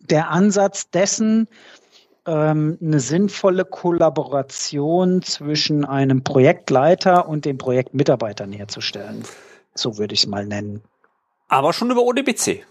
der 0.00 0.28
Ansatz 0.30 0.90
dessen, 0.90 1.48
ähm, 2.26 2.78
eine 2.80 3.00
sinnvolle 3.00 3.64
Kollaboration 3.64 5.22
zwischen 5.22 5.84
einem 5.84 6.22
Projektleiter 6.22 7.28
und 7.28 7.44
den 7.44 7.58
Projektmitarbeitern 7.58 8.52
herzustellen. 8.52 9.24
So 9.74 9.98
würde 9.98 10.14
ich 10.14 10.20
es 10.20 10.26
mal 10.26 10.46
nennen. 10.46 10.82
Aber 11.48 11.72
schon 11.72 11.90
über 11.90 12.02
ODBC. 12.02 12.64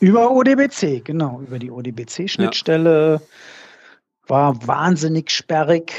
Über 0.00 0.30
ODBC, 0.32 1.04
genau, 1.04 1.40
über 1.40 1.58
die 1.58 1.70
ODBC-Schnittstelle. 1.70 3.20
Ja. 3.20 4.28
War 4.28 4.66
wahnsinnig 4.66 5.30
sperrig. 5.30 5.92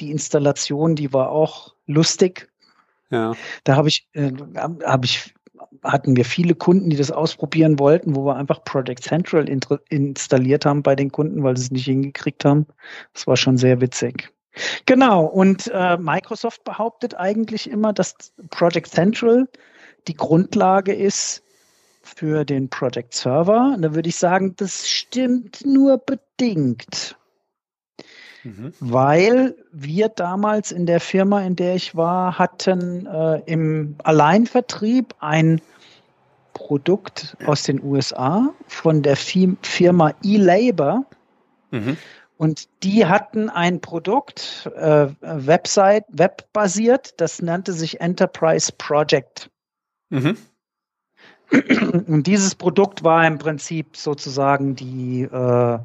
Die 0.00 0.10
Installation, 0.10 0.96
die 0.96 1.12
war 1.12 1.30
auch 1.30 1.74
lustig. 1.86 2.48
Ja. 3.10 3.34
Da 3.64 3.76
habe 3.76 3.88
ich, 3.88 4.08
äh, 4.14 4.32
habe 4.84 5.06
ich 5.06 5.32
hatten 5.82 6.16
wir 6.16 6.24
viele 6.24 6.54
Kunden, 6.54 6.90
die 6.90 6.96
das 6.96 7.10
ausprobieren 7.10 7.78
wollten, 7.78 8.16
wo 8.16 8.24
wir 8.24 8.36
einfach 8.36 8.64
Project 8.64 9.02
Central 9.02 9.48
installiert 9.88 10.66
haben 10.66 10.82
bei 10.82 10.96
den 10.96 11.12
Kunden, 11.12 11.42
weil 11.42 11.56
sie 11.56 11.64
es 11.64 11.70
nicht 11.70 11.84
hingekriegt 11.84 12.44
haben. 12.44 12.66
Das 13.12 13.26
war 13.26 13.36
schon 13.36 13.56
sehr 13.56 13.80
witzig. 13.80 14.32
Genau, 14.86 15.24
und 15.24 15.70
äh, 15.72 15.98
Microsoft 15.98 16.64
behauptet 16.64 17.14
eigentlich 17.14 17.70
immer, 17.70 17.92
dass 17.92 18.14
Project 18.50 18.88
Central 18.88 19.48
die 20.08 20.14
Grundlage 20.14 20.94
ist 20.94 21.42
für 22.02 22.44
den 22.44 22.70
Project 22.70 23.12
Server. 23.14 23.72
Und 23.74 23.82
da 23.82 23.94
würde 23.94 24.08
ich 24.08 24.16
sagen, 24.16 24.54
das 24.56 24.88
stimmt 24.88 25.66
nur 25.66 25.98
bedingt. 25.98 27.15
Mhm. 28.46 28.72
Weil 28.78 29.56
wir 29.72 30.08
damals 30.08 30.70
in 30.70 30.86
der 30.86 31.00
Firma, 31.00 31.42
in 31.42 31.56
der 31.56 31.74
ich 31.74 31.96
war, 31.96 32.38
hatten 32.38 33.06
äh, 33.06 33.40
im 33.46 33.96
Alleinvertrieb 34.04 35.14
ein 35.18 35.60
Produkt 36.52 37.36
aus 37.44 37.64
den 37.64 37.82
USA 37.82 38.50
von 38.68 39.02
der 39.02 39.16
Firma 39.16 40.14
eLabor. 40.22 41.04
Mhm. 41.72 41.96
Und 42.36 42.68
die 42.84 43.06
hatten 43.06 43.50
ein 43.50 43.80
Produkt, 43.80 44.70
äh, 44.76 45.08
Website, 45.20 46.04
webbasiert, 46.08 47.20
das 47.20 47.42
nannte 47.42 47.72
sich 47.72 48.00
Enterprise 48.00 48.70
Project. 48.78 49.50
Mhm. 50.10 50.36
Und 51.50 52.26
dieses 52.26 52.54
Produkt 52.54 53.02
war 53.02 53.26
im 53.26 53.38
Prinzip 53.38 53.96
sozusagen 53.96 54.76
die, 54.76 55.22
äh, 55.22 55.78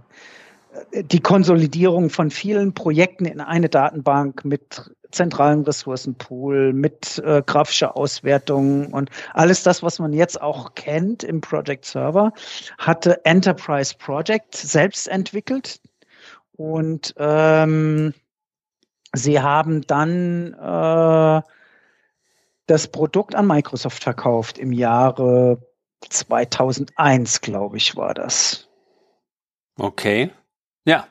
die 0.94 1.20
Konsolidierung 1.20 2.10
von 2.10 2.32
vielen 2.32 2.74
Projekten 2.74 3.26
in 3.26 3.42
eine 3.42 3.70
Datenbank 3.70 4.46
mit 4.46 4.92
zentralen 5.12 5.64
Ressourcenpool, 5.64 6.74
mit 6.74 7.22
äh, 7.26 7.42
grafischer 7.46 7.98
Auswertung 7.98 8.94
und 8.94 9.10
alles 9.34 9.64
das, 9.64 9.84
was 9.84 10.00
man 10.00 10.14
jetzt 10.14 10.42
auch 10.42 10.74
kennt 10.76 11.24
im 11.24 11.42
Project 11.42 11.86
Server, 11.86 12.32
hatte 12.78 13.26
Enterprise 13.26 13.94
Project 13.98 14.56
selbst 14.56 15.08
entwickelt. 15.08 15.82
Und 16.56 17.14
ähm, 17.18 18.14
sie 19.14 19.42
haben 19.42 19.82
dann 19.82 20.54
äh, 20.54 21.42
das 22.68 22.88
Produkt 22.88 23.36
an 23.36 23.48
Microsoft 23.48 24.04
verkauft 24.04 24.58
im 24.58 24.72
Jahre 24.72 25.62
2001, 26.10 27.42
glaube 27.42 27.78
ich, 27.78 27.96
war 27.96 28.14
das. 28.14 28.70
Okay. 29.78 30.32
Ja. 30.86 31.08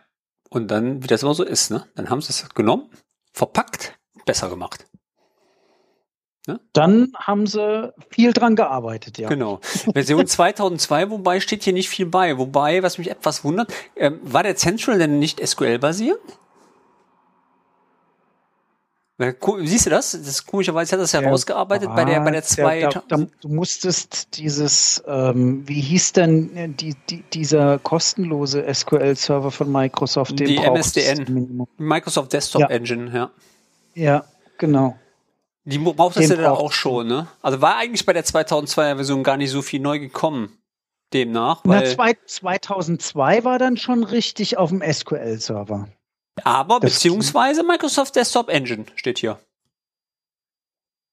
Und 0.49 0.69
dann, 0.69 1.03
wie 1.03 1.07
das 1.07 1.23
immer 1.23 1.35
so 1.35 1.45
ist, 1.45 1.71
ne? 1.71 1.87
Dann 1.95 2.11
haben 2.11 2.21
sie 2.21 2.31
es 2.31 2.49
genommen, 2.55 2.91
verpackt, 3.33 3.99
besser 4.27 4.49
gemacht. 4.49 4.87
Ne? 6.47 6.59
Dann 6.73 7.13
haben 7.15 7.47
sie 7.47 7.93
viel 8.11 8.33
dran 8.33 8.57
gearbeitet, 8.57 9.19
ja. 9.19 9.29
Genau. 9.29 9.61
Version 9.63 10.27
2002, 10.27 11.11
wobei 11.11 11.41
steht 11.41 11.63
hier 11.63 11.73
nicht 11.73 11.89
viel 11.89 12.07
bei. 12.07 12.39
Wobei, 12.39 12.83
was 12.83 12.99
mich 12.99 13.11
etwas 13.11 13.45
wundert, 13.45 13.73
ähm, 13.97 14.19
war 14.23 14.43
der 14.43 14.57
Central 14.57 14.99
denn 14.99 15.19
nicht 15.19 15.47
SQL-basiert? 15.47 16.19
Siehst 19.65 19.87
du 19.87 19.91
das? 19.91 20.13
Das 20.13 20.47
komischerweise 20.47 20.93
hat 20.93 21.01
das 21.01 21.13
herausgearbeitet 21.13 21.91
bei 21.95 22.05
der 22.07 22.21
bei 22.21 22.31
der 22.31 22.43
zwei. 22.43 22.81
Da, 22.81 23.03
da, 23.07 23.27
du 23.41 23.49
musstest 23.49 24.39
dieses, 24.39 25.03
ähm, 25.07 25.69
wie 25.69 25.81
hieß 25.81 26.13
denn 26.13 26.57
äh, 26.57 26.69
die, 26.71 26.97
die, 27.11 27.23
dieser 27.35 27.79
kostenlose 27.79 28.65
SQL-Server 28.73 29.51
von 29.51 29.71
Microsoft? 29.71 30.39
Den 30.39 30.47
die 30.47 30.57
MSDN, 30.57 31.67
Microsoft 31.77 32.33
Desktop 32.33 32.63
ja. 32.63 32.69
Engine, 32.69 33.11
ja. 33.13 33.31
Ja, 33.95 34.25
genau. 34.57 34.97
Die 35.65 35.79
brauchtest 35.79 36.31
du 36.31 36.37
dann 36.37 36.47
auch 36.47 36.73
schon, 36.73 37.07
ne? 37.07 37.29
Also 37.43 37.61
war 37.61 37.77
eigentlich 37.77 38.07
bei 38.07 38.15
der 38.15 38.25
2002er 38.25 38.97
Version 38.97 39.23
gar 39.23 39.37
nicht 39.37 39.51
so 39.51 39.61
viel 39.61 39.81
neu 39.81 39.99
gekommen. 39.99 40.57
Demnach. 41.13 41.61
Weil 41.65 41.83
Na, 41.83 41.95
zwei, 41.95 42.17
2002 42.25 43.45
war 43.45 43.59
dann 43.59 43.77
schon 43.77 44.05
richtig 44.05 44.57
auf 44.57 44.71
dem 44.71 44.81
SQL-Server. 44.81 45.89
Aber 46.45 46.81
das 46.81 46.95
beziehungsweise 46.95 47.63
Microsoft 47.63 48.17
Desktop 48.17 48.49
Engine 48.49 48.87
steht 48.97 49.19
hier. 49.19 49.39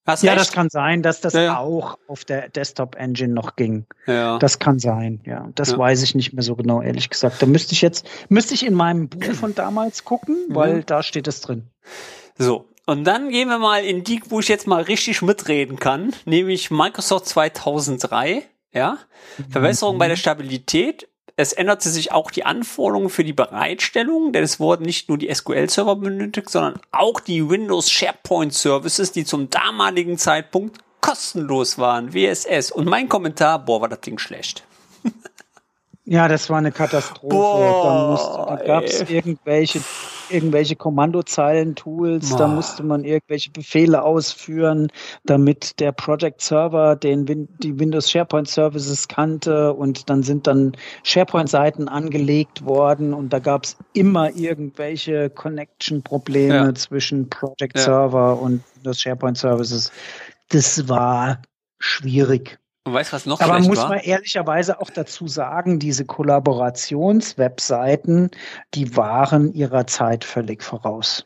Hast 0.08 0.24
ja, 0.24 0.32
recht? 0.32 0.42
das 0.42 0.52
kann 0.54 0.70
sein, 0.70 1.04
dass 1.04 1.20
das 1.20 1.34
ja. 1.34 1.58
auch 1.60 1.98
auf 2.08 2.24
der 2.24 2.48
Desktop 2.48 2.96
Engine 2.96 3.34
noch 3.34 3.58
ging. 3.58 3.86
Ja. 4.06 4.40
Das 4.40 4.58
kann 4.58 4.80
sein, 4.80 5.20
ja. 5.26 5.50
Das 5.54 5.72
ja. 5.72 5.78
weiß 5.78 6.02
ich 6.02 6.16
nicht 6.16 6.32
mehr 6.32 6.44
so 6.44 6.56
genau, 6.56 6.82
ehrlich 6.82 7.10
gesagt. 7.10 7.42
Da 7.42 7.46
müsste 7.46 7.74
ich 7.74 7.82
jetzt, 7.82 8.08
müsste 8.30 8.54
ich 8.54 8.66
in 8.66 8.74
meinem 8.74 9.10
Buch 9.10 9.34
von 9.34 9.54
damals 9.54 10.06
gucken, 10.06 10.38
mhm. 10.48 10.56
weil 10.56 10.84
da 10.84 11.04
steht 11.04 11.28
es 11.28 11.42
drin. 11.42 11.68
So. 12.38 12.70
Und 12.86 13.04
dann 13.04 13.30
gehen 13.30 13.50
wir 13.50 13.60
mal 13.60 13.84
in 13.84 14.06
die, 14.06 14.22
wo 14.30 14.40
ich 14.40 14.48
jetzt 14.48 14.66
mal 14.66 14.82
richtig 14.82 15.22
mitreden 15.22 15.78
kann, 15.78 16.14
nämlich 16.24 16.72
Microsoft 16.72 17.26
2003, 17.26 18.44
ja. 18.72 18.98
Mhm. 19.38 19.52
Verbesserung 19.52 19.98
bei 19.98 20.08
der 20.08 20.16
Stabilität, 20.16 21.10
es 21.38 21.54
änderte 21.54 21.90
sich 21.90 22.12
auch 22.12 22.32
die 22.32 22.46
Anforderungen 22.46 23.10
für 23.10 23.24
die 23.24 23.32
Bereitstellung, 23.32 24.34
denn 24.34 24.44
es 24.44 24.60
wurden 24.60 24.84
nicht 24.86 25.08
nur 25.08 25.20
die 25.20 25.34
SQL-Server 25.34 25.96
benötigt, 25.96 26.50
sondern 26.50 26.82
auch 26.92 27.20
die 27.20 27.48
Windows 27.48 27.92
SharePoint 27.92 28.54
Services, 28.54 29.12
die 29.12 29.24
zum 29.24 29.50
damaligen 29.52 30.18
Zeitpunkt 30.18 30.80
kostenlos 31.00 31.78
waren, 31.78 32.14
WSS. 32.14 32.72
Und 32.72 32.88
mein 32.88 33.08
Kommentar, 33.08 33.64
boah, 33.64 33.82
war 33.82 33.88
das 33.88 34.02
Ding 34.02 34.18
schlecht. 34.18 34.64
Ja, 36.10 36.30
das 36.30 36.50
war 36.50 36.60
eine 36.60 36.72
Katastrophe. 36.72 37.36
Boah, 37.36 38.46
da, 38.48 38.56
da 38.56 38.64
gab 38.64 38.84
es 38.86 39.02
irgendwelche, 39.02 39.82
irgendwelche 40.30 40.76
Kommandozeilen-Tools, 40.76 42.36
da 42.36 42.48
musste 42.48 42.84
man 42.84 43.04
irgendwelche 43.04 43.52
Befehle 43.52 44.04
ausführen, 44.04 44.92
damit 45.26 45.80
der 45.80 45.92
Project 45.92 46.42
Server 46.42 46.96
den 46.96 47.48
die 47.60 47.80
Windows 47.80 48.10
SharePoint 48.12 48.48
Services 48.48 49.08
kannte 49.08 49.74
und 49.74 50.10
dann 50.10 50.24
sind 50.24 50.48
dann 50.48 50.74
SharePoint-Seiten 51.04 51.88
angelegt 51.88 52.66
worden 52.66 53.14
und 53.14 53.34
da 53.34 53.40
gab 53.40 53.66
es 53.66 53.78
immer 53.94 54.36
irgendwelche 54.36 55.30
Connection-Probleme 55.30 56.56
ja. 56.56 56.76
zwischen 56.76 57.30
Project 57.30 57.78
ja. 57.78 57.84
Server 57.84 58.42
und 58.42 58.64
Windows 58.76 59.00
SharePoint 59.00 59.38
Services. 59.38 59.92
Das 60.50 60.88
war 60.88 61.42
schwierig. 61.80 62.58
Und 62.88 62.94
weißt 62.94 63.12
was 63.12 63.26
noch 63.26 63.42
Aber 63.42 63.60
muss 63.60 63.80
war? 63.80 63.90
man 63.90 64.00
ehrlicherweise 64.00 64.80
auch 64.80 64.90
dazu 64.90 65.28
sagen, 65.28 65.78
diese 65.78 66.06
Kollaborationswebseiten, 66.06 68.32
die 68.74 68.96
waren 68.96 69.54
ihrer 69.54 69.88
Zeit 69.88 70.24
völlig 70.24 70.64
voraus. 70.64 71.26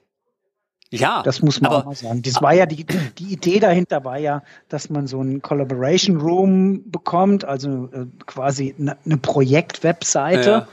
Ja, 0.89 1.21
das 1.21 1.43
muss 1.43 1.61
man 1.61 1.71
aber, 1.71 1.81
auch 1.81 1.85
mal 1.85 1.95
sagen. 1.95 2.23
Das 2.23 2.41
war 2.41 2.53
ja 2.53 2.65
die, 2.65 2.83
die 3.19 3.31
Idee 3.31 3.59
dahinter 3.59 4.03
war 4.03 4.17
ja, 4.17 4.41
dass 4.69 4.89
man 4.89 5.05
so 5.05 5.19
einen 5.19 5.43
Collaboration 5.43 6.17
Room 6.17 6.89
bekommt, 6.89 7.45
also 7.45 7.89
äh, 7.93 8.07
quasi 8.25 8.73
eine, 8.79 8.97
eine 9.05 9.17
Projektwebseite. 9.17 10.49
Ja. 10.49 10.67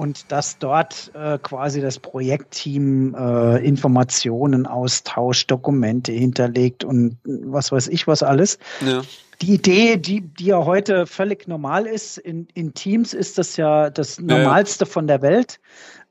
Und 0.00 0.32
dass 0.32 0.58
dort 0.58 1.10
äh, 1.14 1.38
quasi 1.38 1.82
das 1.82 1.98
Projektteam 1.98 3.14
äh, 3.14 3.58
Informationen 3.58 4.66
austauscht, 4.66 5.50
Dokumente 5.50 6.12
hinterlegt 6.12 6.84
und 6.84 7.18
was 7.24 7.70
weiß 7.70 7.88
ich 7.88 8.06
was 8.06 8.22
alles. 8.22 8.58
Ja 8.80 9.02
die 9.42 9.54
Idee, 9.54 9.96
die, 9.96 10.20
die 10.20 10.46
ja 10.46 10.64
heute 10.64 11.06
völlig 11.06 11.48
normal 11.48 11.86
ist, 11.86 12.18
in, 12.18 12.46
in 12.54 12.74
Teams 12.74 13.14
ist 13.14 13.38
das 13.38 13.56
ja 13.56 13.88
das 13.90 14.20
Normalste 14.20 14.84
ja. 14.84 14.90
von 14.90 15.06
der 15.06 15.22
Welt. 15.22 15.60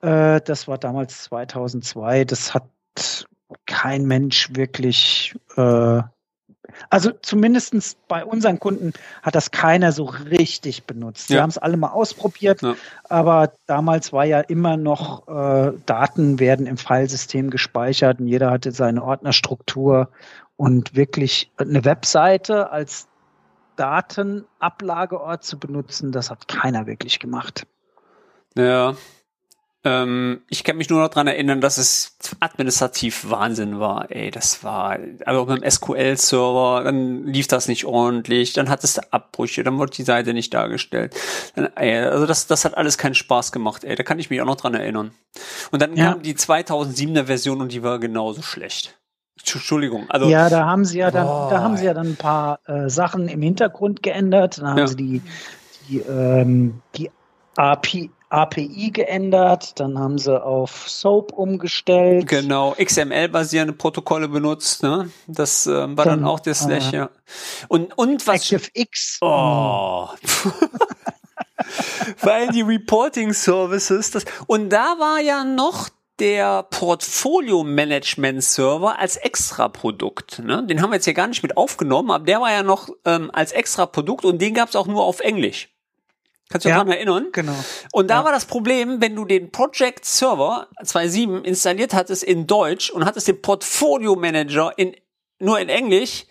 Äh, 0.02 0.42
das 0.42 0.68
war 0.68 0.78
damals 0.78 1.24
2002. 1.24 2.26
Das 2.26 2.54
hat 2.54 2.68
kein 3.66 4.06
Mensch 4.06 4.50
wirklich, 4.54 5.36
äh, 5.56 6.02
also 6.90 7.12
zumindestens 7.12 7.98
bei 8.08 8.24
unseren 8.24 8.60
Kunden 8.60 8.94
hat 9.22 9.36
das 9.36 9.52
keiner 9.52 9.92
so 9.92 10.06
richtig 10.06 10.86
benutzt. 10.86 11.28
Sie 11.28 11.36
ja. 11.36 11.42
haben 11.42 11.50
es 11.50 11.58
alle 11.58 11.78
mal 11.78 11.90
ausprobiert, 11.90 12.62
ja. 12.62 12.76
aber 13.08 13.54
damals 13.66 14.14
war 14.14 14.26
ja 14.26 14.40
immer 14.40 14.78
noch, 14.78 15.28
äh, 15.28 15.74
Daten 15.86 16.40
werden 16.40 16.66
im 16.66 16.78
Filesystem 16.78 17.50
gespeichert 17.50 18.20
und 18.20 18.28
jeder 18.28 18.52
hatte 18.52 18.72
seine 18.72 19.04
Ordnerstruktur 19.04 20.10
und 20.56 20.96
wirklich 20.96 21.52
eine 21.58 21.86
Webseite 21.86 22.72
als 22.72 23.08
Datenablageort 23.78 25.44
zu 25.44 25.58
benutzen, 25.58 26.12
das 26.12 26.30
hat 26.30 26.50
keiner 26.50 26.86
wirklich 26.86 27.20
gemacht. 27.20 27.66
Ja. 28.56 28.96
Ähm, 29.86 30.42
ich 30.50 30.66
kann 30.66 30.76
mich 30.76 30.90
nur 30.90 31.02
noch 31.02 31.10
dran 31.10 31.28
erinnern, 31.28 31.62
dass 31.62 31.78
es 31.78 32.18
administrativ 32.42 33.30
Wahnsinn 33.30 33.80
war. 33.80 34.12
Ey, 34.12 34.30
das 34.30 34.64
war, 34.64 34.98
aber 35.26 35.46
mit 35.46 35.64
dem 35.64 35.72
SQL-Server, 35.72 36.84
dann 36.84 37.26
lief 37.26 37.48
das 37.48 37.70
nicht 37.70 37.86
ordentlich, 37.86 38.52
dann 38.52 38.70
hat 38.70 38.84
es 38.84 39.00
Abbrüche, 39.14 39.64
dann 39.64 39.78
wurde 39.78 39.92
die 39.92 40.04
Seite 40.04 40.34
nicht 40.34 40.54
dargestellt. 40.54 41.16
Dann, 41.56 41.70
ey, 41.76 42.00
also 42.00 42.26
das, 42.26 42.48
das 42.48 42.66
hat 42.66 42.76
alles 42.76 42.98
keinen 42.98 43.16
Spaß 43.16 43.54
gemacht, 43.54 43.86
ey. 43.86 43.96
Da 43.96 44.04
kann 44.04 44.20
ich 44.20 44.30
mich 44.30 44.42
auch 44.42 44.46
noch 44.46 44.58
dran 44.58 44.74
erinnern. 44.74 45.12
Und 45.72 45.82
dann 45.82 45.96
ja. 45.96 46.12
kam 46.12 46.24
die 46.24 46.36
2007er 46.36 47.26
Version 47.26 47.62
und 47.62 47.72
die 47.72 47.82
war 47.82 48.00
genauso 48.00 48.42
schlecht. 48.42 49.00
Entschuldigung. 49.38 50.10
Also, 50.10 50.28
ja, 50.28 50.50
da 50.50 50.66
haben 50.66 50.84
sie 50.84 51.00
ja 51.00 51.12
dann, 51.12 51.26
da 51.26 51.62
haben 51.62 51.78
sie 51.78 51.86
ja 51.86 51.94
dann 51.94 52.08
ein 52.08 52.16
paar 52.18 52.60
äh, 52.66 52.90
Sachen 52.90 53.30
im 53.30 53.42
Hintergrund 53.42 54.04
geändert. 54.04 54.58
Dann 54.58 54.68
haben 54.68 54.78
ja. 54.78 54.88
sie 54.88 54.96
die, 54.98 55.22
die, 55.88 56.00
ähm, 56.00 56.82
die 56.96 57.10
API, 57.56 58.12
API 58.30 58.92
geändert, 58.92 59.80
dann 59.80 59.98
haben 59.98 60.18
sie 60.18 60.42
auf 60.42 60.88
SOAP 60.88 61.34
umgestellt. 61.34 62.28
Genau, 62.28 62.76
XML-basierende 62.80 63.74
Protokolle 63.74 64.28
benutzt, 64.28 64.84
ne? 64.84 65.10
Das 65.28 65.66
äh, 65.66 65.72
war 65.72 65.88
dann, 65.88 65.96
dann, 65.96 66.26
auch 66.26 66.40
der 66.40 66.54
Slash, 66.54 66.94
äh, 66.94 66.98
ja. 66.98 67.10
Und, 67.68 67.98
und 67.98 68.28
was. 68.28 68.52
ActiveX. 68.52 69.18
Oh. 69.22 70.10
Weil 72.22 72.50
die 72.50 72.62
Reporting 72.62 73.34
Services, 73.34 74.12
das, 74.12 74.26
und 74.48 74.70
da 74.70 74.96
war 75.00 75.20
ja 75.20 75.44
noch 75.44 75.90
der 76.20 76.64
Portfolio 76.64 77.64
Management 77.64 78.44
Server 78.44 79.00
als 79.00 79.16
Extra-Produkt. 79.18 80.40
Ne? 80.40 80.66
Den 80.66 80.82
haben 80.82 80.92
wir 80.92 80.96
jetzt 80.96 81.06
hier 81.06 81.14
gar 81.14 81.28
nicht 81.28 81.44
mit 81.44 81.58
aufgenommen, 81.58 82.12
aber 82.12 82.26
der 82.26 82.42
war 82.42 82.52
ja 82.52 82.62
noch 82.62 82.90
ähm, 83.06 83.32
als 83.34 83.54
Extra-Produkt 83.54 84.26
und 84.26 84.42
den 84.42 84.54
gab 84.54 84.70
es 84.70 84.76
auch 84.76 84.88
nur 84.88 85.04
auf 85.04 85.22
Englisch. 85.22 85.70
Kannst 86.50 86.66
du 86.66 86.70
dich 86.70 86.76
ja, 86.76 86.84
daran 86.84 86.92
erinnern? 86.92 87.28
Genau. 87.32 87.56
Und 87.92 88.10
da 88.10 88.20
ja. 88.20 88.26
war 88.26 88.32
das 88.32 88.46
Problem, 88.46 89.02
wenn 89.02 89.16
du 89.16 89.26
den 89.26 89.52
Project 89.52 90.04
Server 90.04 90.68
2.7 90.82 91.44
installiert 91.44 91.94
hattest 91.94 92.24
in 92.24 92.48
Deutsch 92.48 92.90
und 92.90 93.06
hattest 93.06 93.28
den 93.28 93.40
Portfolio 93.40 94.16
Manager 94.16 94.74
in, 94.76 94.96
nur 95.38 95.60
in 95.60 95.70
Englisch, 95.70 96.26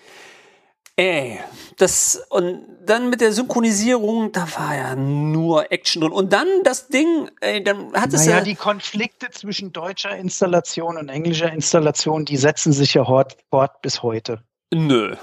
ey, 0.96 1.38
das, 1.76 2.20
und 2.31 2.66
dann 2.85 3.11
mit 3.11 3.20
der 3.20 3.33
Synchronisierung, 3.33 4.33
da 4.33 4.48
war 4.57 4.74
ja 4.74 4.96
nur 4.96 5.70
Action 5.70 6.02
drin. 6.02 6.11
Und 6.11 6.33
dann 6.33 6.48
das 6.64 6.88
Ding, 6.88 7.31
ey, 7.40 7.62
dann 7.62 7.92
hat 7.92 8.12
es 8.12 8.26
naja, 8.26 8.38
ja. 8.38 8.44
die 8.44 8.57
Konflikte 8.57 9.31
zwischen 9.31 9.72
deutscher 9.72 10.16
Installation 10.16 10.96
und 10.96 11.09
englischer 11.09 11.52
Installation, 11.52 12.24
die 12.24 12.37
setzen 12.37 12.72
sich 12.72 12.94
ja 12.94 13.04
fort 13.04 13.83
bis 13.83 14.02
heute. 14.02 14.42
Nö. 14.74 15.14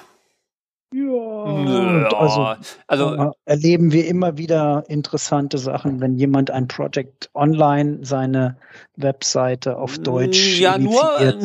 Ja, 0.93 1.35
Nö, 1.45 2.08
also, 2.08 2.55
also 2.88 3.31
erleben 3.45 3.91
wir 3.91 4.08
immer 4.08 4.38
wieder 4.38 4.84
interessante 4.88 5.60
Sachen, 5.60 6.01
wenn 6.01 6.15
jemand 6.15 6.49
ein 6.49 6.67
Project 6.67 7.29
online 7.36 7.99
seine 8.01 8.58
Webseite 8.95 9.77
auf 9.77 9.99
Deutsch 9.99 10.60
Ja, 10.60 10.77
nur, 10.79 11.03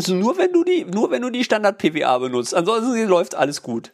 nur 0.09 0.39
wenn 0.39 0.53
du 0.53 0.65
die 0.65 0.87
nur 0.87 1.11
wenn 1.11 1.23
du 1.23 1.31
die 1.31 1.45
Standard 1.45 1.79
PWA 1.79 2.19
benutzt. 2.19 2.55
Ansonsten 2.55 3.07
läuft 3.09 3.35
alles 3.35 3.63
gut. 3.63 3.93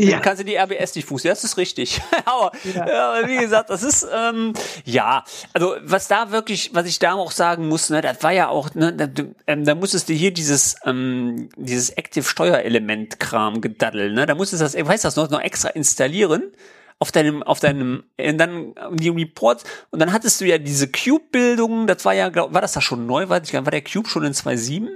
Ja. 0.00 0.12
Dann 0.12 0.22
kannst 0.22 0.40
du 0.40 0.44
die 0.44 0.56
RBS 0.56 0.94
nicht 0.94 1.08
fußen. 1.08 1.28
Das 1.28 1.42
ist 1.42 1.56
richtig. 1.56 2.00
aber, 2.24 2.52
ja. 2.62 2.82
aber, 2.82 3.28
wie 3.28 3.36
gesagt, 3.36 3.68
das 3.68 3.82
ist 3.82 4.06
ähm, 4.14 4.52
ja, 4.84 5.24
also 5.52 5.74
was 5.82 6.06
da 6.06 6.30
wirklich, 6.30 6.70
was 6.72 6.86
ich 6.86 7.00
da 7.00 7.14
auch 7.14 7.32
sagen 7.32 7.66
muss, 7.66 7.90
ne, 7.90 8.00
das 8.00 8.22
war 8.22 8.30
ja 8.30 8.48
auch, 8.48 8.72
ne, 8.74 8.92
da, 8.92 9.08
ähm, 9.48 9.64
da 9.64 9.74
musstest 9.74 10.08
du 10.08 10.12
hier 10.12 10.32
dieses 10.32 10.76
ähm, 10.84 11.48
dieses 11.56 11.90
Active 11.90 12.24
Steuerelement 12.24 13.18
Kram 13.18 13.60
gedaddeln, 13.60 14.14
ne, 14.14 14.26
da 14.26 14.36
musstest 14.36 14.62
du 14.62 14.64
das, 14.78 14.88
weißt 14.88 15.02
du 15.02 15.08
das 15.08 15.16
noch, 15.16 15.30
noch 15.30 15.40
extra 15.40 15.70
installieren 15.70 16.52
auf 17.00 17.12
deinem, 17.12 17.42
auf 17.42 17.60
deinem, 17.60 18.04
und 18.20 18.38
dann 18.38 18.74
die 18.92 19.08
Reports, 19.08 19.64
und 19.90 20.00
dann 20.00 20.12
hattest 20.12 20.40
du 20.40 20.46
ja 20.46 20.58
diese 20.58 20.88
Cube-Bildung, 20.88 21.86
das 21.86 22.04
war 22.04 22.12
ja, 22.12 22.28
glaub, 22.28 22.52
war 22.52 22.60
das 22.60 22.72
da 22.72 22.80
schon 22.80 23.06
neu, 23.06 23.28
war, 23.28 23.40
war 23.40 23.70
der 23.70 23.82
Cube 23.82 24.08
schon 24.08 24.24
in 24.24 24.32
2.7? 24.32 24.88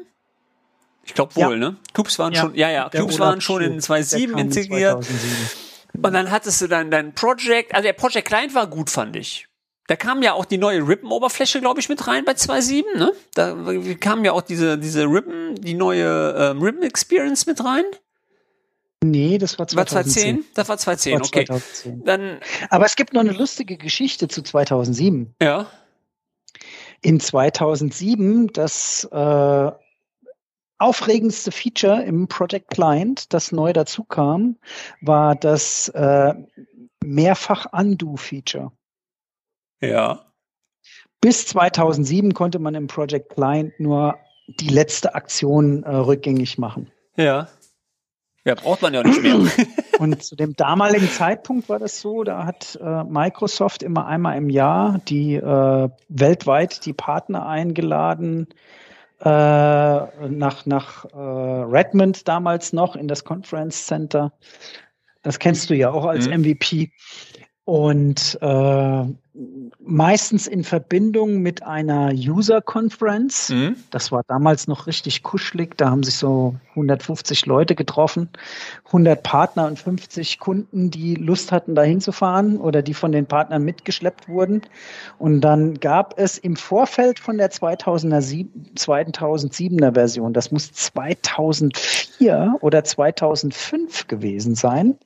Ich 1.05 1.15
glaube 1.15 1.35
wohl, 1.35 1.53
ja. 1.53 1.71
ne? 1.71 1.77
Cubes 1.95 2.19
waren 2.19 2.33
ja. 2.33 2.41
schon, 2.41 2.55
ja, 2.55 2.71
ja, 2.71 2.89
Cubes 2.89 3.19
waren 3.19 3.41
schon 3.41 3.63
in 3.63 3.81
2.7 3.81 4.39
integriert. 4.39 5.07
Und 5.95 6.13
dann 6.15 6.31
hattest 6.31 6.61
du 6.63 6.69
dann 6.69 6.91
dein 6.91 7.15
Project, 7.15 7.75
also 7.75 7.85
der 7.85 7.93
Project 7.93 8.29
Client 8.29 8.55
war 8.55 8.67
gut, 8.67 8.89
fand 8.89 9.17
ich. 9.17 9.49
Da 9.89 9.97
kam 9.97 10.23
ja 10.23 10.33
auch 10.33 10.45
die 10.45 10.59
neue 10.59 10.87
Ribbon-Oberfläche, 10.87 11.61
glaube 11.61 11.81
ich, 11.81 11.89
mit 11.89 12.07
rein 12.07 12.25
bei 12.25 12.33
2.7, 12.33 12.97
ne? 12.97 13.13
Da 13.35 13.57
kam 14.01 14.25
ja 14.25 14.33
auch 14.33 14.43
diese, 14.43 14.79
diese 14.79 15.05
Ribbon, 15.05 15.57
die 15.57 15.75
neue 15.75 16.35
ähm, 16.39 16.63
Ribbon 16.63 16.83
Experience 16.83 17.47
mit 17.47 17.63
rein. 17.65 17.85
Nee, 19.05 19.39
das 19.39 19.59
war 19.59 19.67
2010. 19.67 19.75
War 19.77 20.45
2010? 20.45 20.55
Das 20.55 20.69
war 20.69 20.79
2010, 20.79 21.13
war 21.15 21.27
okay. 21.27 21.45
2010. 21.45 22.05
Dann, 22.05 22.39
Aber 22.71 22.87
es 22.87 22.95
gibt 22.95 23.13
noch 23.13 23.21
eine 23.21 23.33
lustige 23.33 23.77
Geschichte 23.77 24.29
zu 24.29 24.43
2007. 24.43 25.35
Ja. 25.43 25.67
In 27.01 27.19
2007, 27.19 28.53
das 28.53 29.09
äh, 29.11 29.73
aufregendste 30.83 31.53
Feature 31.53 32.03
im 32.03 32.29
Project 32.29 32.71
Client, 32.71 33.33
das 33.33 33.53
neu 33.53 33.73
dazu 33.73 34.05
kam, 34.05 34.57
war 35.01 35.35
das 35.35 35.89
äh, 35.91 36.35
Mehrfach-Undo-Feature. 37.05 38.73
Ja. 39.81 40.27
Bis 41.21 41.47
2007 41.47 42.35
konnte 42.35 42.59
man 42.59 42.75
im 42.75 42.89
Project 42.89 43.31
Client 43.31 43.79
nur 43.79 44.19
die 44.49 44.69
letzte 44.69 45.15
Aktion 45.15 45.85
äh, 45.85 45.95
rückgängig 45.95 46.59
machen. 46.59 46.91
Ja. 47.17 47.49
Ja, 48.45 48.57
braucht 48.57 48.83
man 48.83 48.93
ja 48.93 49.05
nicht 49.05 49.23
mehr. 49.23 49.37
Und 50.01 50.21
zu 50.25 50.35
dem 50.35 50.57
damaligen 50.57 51.09
Zeitpunkt 51.09 51.69
war 51.69 51.79
das 51.79 52.01
so, 52.01 52.25
da 52.25 52.45
hat 52.45 52.77
äh, 52.83 53.05
Microsoft 53.05 53.85
immer 53.85 54.07
einmal 54.07 54.37
im 54.37 54.51
Jahr 54.51 54.99
die 55.07 55.35
äh, 55.35 55.89
weltweit 56.09 56.85
die 56.85 56.93
Partner 56.93 57.47
eingeladen, 57.47 58.49
nach, 59.25 60.67
nach 60.67 61.05
äh, 61.05 61.17
Redmond 61.17 62.27
damals 62.27 62.73
noch 62.73 62.97
in 62.97 63.09
das 63.09 63.25
Conference 63.25 63.87
Center. 63.87 64.33
Das 65.23 65.39
kennst 65.39 65.71
du 65.71 65.75
ja 65.75 65.91
auch 65.91 66.05
als 66.05 66.27
mhm. 66.29 66.41
MVP. 66.41 66.91
Und 67.65 68.39
äh, 68.41 69.05
meistens 69.79 70.47
in 70.47 70.63
Verbindung 70.65 71.39
mit 71.39 71.63
einer 71.63 72.13
User 72.13 72.61
Conference. 72.61 73.49
Mhm. 73.51 73.77
Das 73.91 74.13
war 74.13 74.23
damals 74.27 74.67
noch 74.67 74.87
richtig 74.87 75.23
kuschelig. 75.23 75.77
Da 75.77 75.91
haben 75.91 76.03
sich 76.03 76.17
so 76.17 76.57
150 76.71 77.47
Leute 77.47 77.75
getroffen, 77.75 78.29
100 78.87 79.23
Partner 79.23 79.67
und 79.67 79.79
50 79.79 80.39
Kunden, 80.39 80.91
die 80.91 81.15
Lust 81.15 81.53
hatten, 81.53 81.75
da 81.75 81.83
hinzufahren 81.83 82.59
oder 82.59 82.83
die 82.83 82.95
von 82.95 83.13
den 83.13 83.27
Partnern 83.27 83.65
mitgeschleppt 83.65 84.29
wurden. 84.29 84.63
Und 85.19 85.41
dann 85.41 85.81
gab 85.81 86.19
es 86.19 86.39
im 86.39 86.57
Vorfeld 86.57 87.19
von 87.19 87.39
der 87.39 87.51
2007, 87.51 88.73
2007er 88.77 89.95
Version, 89.95 90.33
das 90.33 90.51
muss 90.51 90.73
2004 90.73 92.57
oder 92.61 92.85
2005 92.85 94.09
gewesen 94.09 94.55
sein, 94.55 94.97